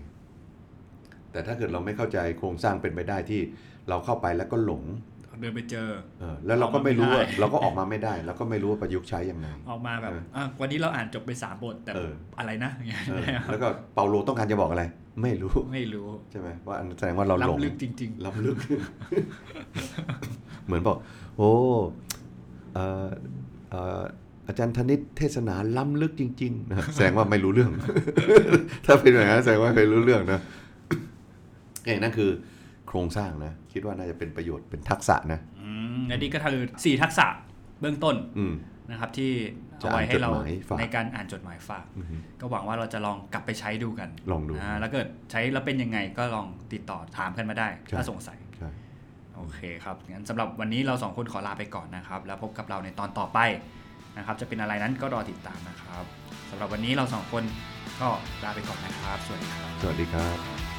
[1.31, 3.41] แต่ถ้าเกิดเราไม่เข้าใจโครงสร้างเป็นไปได้ที่
[3.89, 4.83] เราเข้าไปแล้วก็หลง
[5.41, 5.89] เดินไปเจอ
[6.19, 14.83] เออแล้วเราก็ไม่รู้ว่าออกมาไม่ได้เราก็ออกมาไม่ได้เราก็ไม่รู้ว่าประยุกต์ใช้ยังไงออกมาแบบเอออะวันนี้เราอ่านจบไปสามบทแต่เอออะไรนะอย่างเงี้ยเออแล้วก็เปาโลต้องการจะบอกอะไร
[15.21, 18.57] ไม่รู้ไม่รู้ใช่ไหมว่าอันแสดงว่าเราหลงล้ำลึกจริงล้ำลึก
[20.65, 20.97] เหมือนบอก
[21.37, 21.51] โอ้
[22.73, 23.09] เอ่อ
[23.69, 24.01] เอ่อ
[24.47, 27.69] อาจารย์ธนิตเทศนาล้ำลึกจริงๆนะแสดงว่าไม่รู้เรื่อง
[28.85, 30.39] ถ้าเป็นอย่างนั้นแสดงว่าไม่รู้เรื่องนะ
[31.85, 32.31] เอ้นั่นคือ
[32.87, 37.25] โครงสร้างนะ คิดว่าน่าจะเป็นประโยชน์เป็นทักษะนะๆอืมและนี่ก็คือสี่ทักษะ
[37.81, 38.53] เบื้องต้นอืม
[38.91, 39.31] นะครับ ที่
[39.81, 48.69] จะเอาไว้ให้เราอ่านจดหมายฝากในการอ่านจดหมายฝาก อือฮึก็หวังว่าเราจะลองกลับไปใช้ดูกันลองดูาแล้วเกิดใช้แล้วเป็นยังไงก็ลองติดต่อถามกันมาได้ ใช่ ถ้าสงสัย ใช่
[49.35, 53.39] โอเคครับ งั้นสำหรับวันนี้เราสองคนขอลาไปก่อนนะครับ แล้วพบกับเราในตอนต่อไป
[54.17, 56.03] นะครับ จะเป็นอะไรนั้นก็รอติดตามนะครับ
[56.49, 57.43] สำหรับวันนี้เราสองคน
[58.01, 58.09] ก็
[58.43, 60.70] ลาไปก่อนนะครับ สวัสดีครับ สวัสดีครับ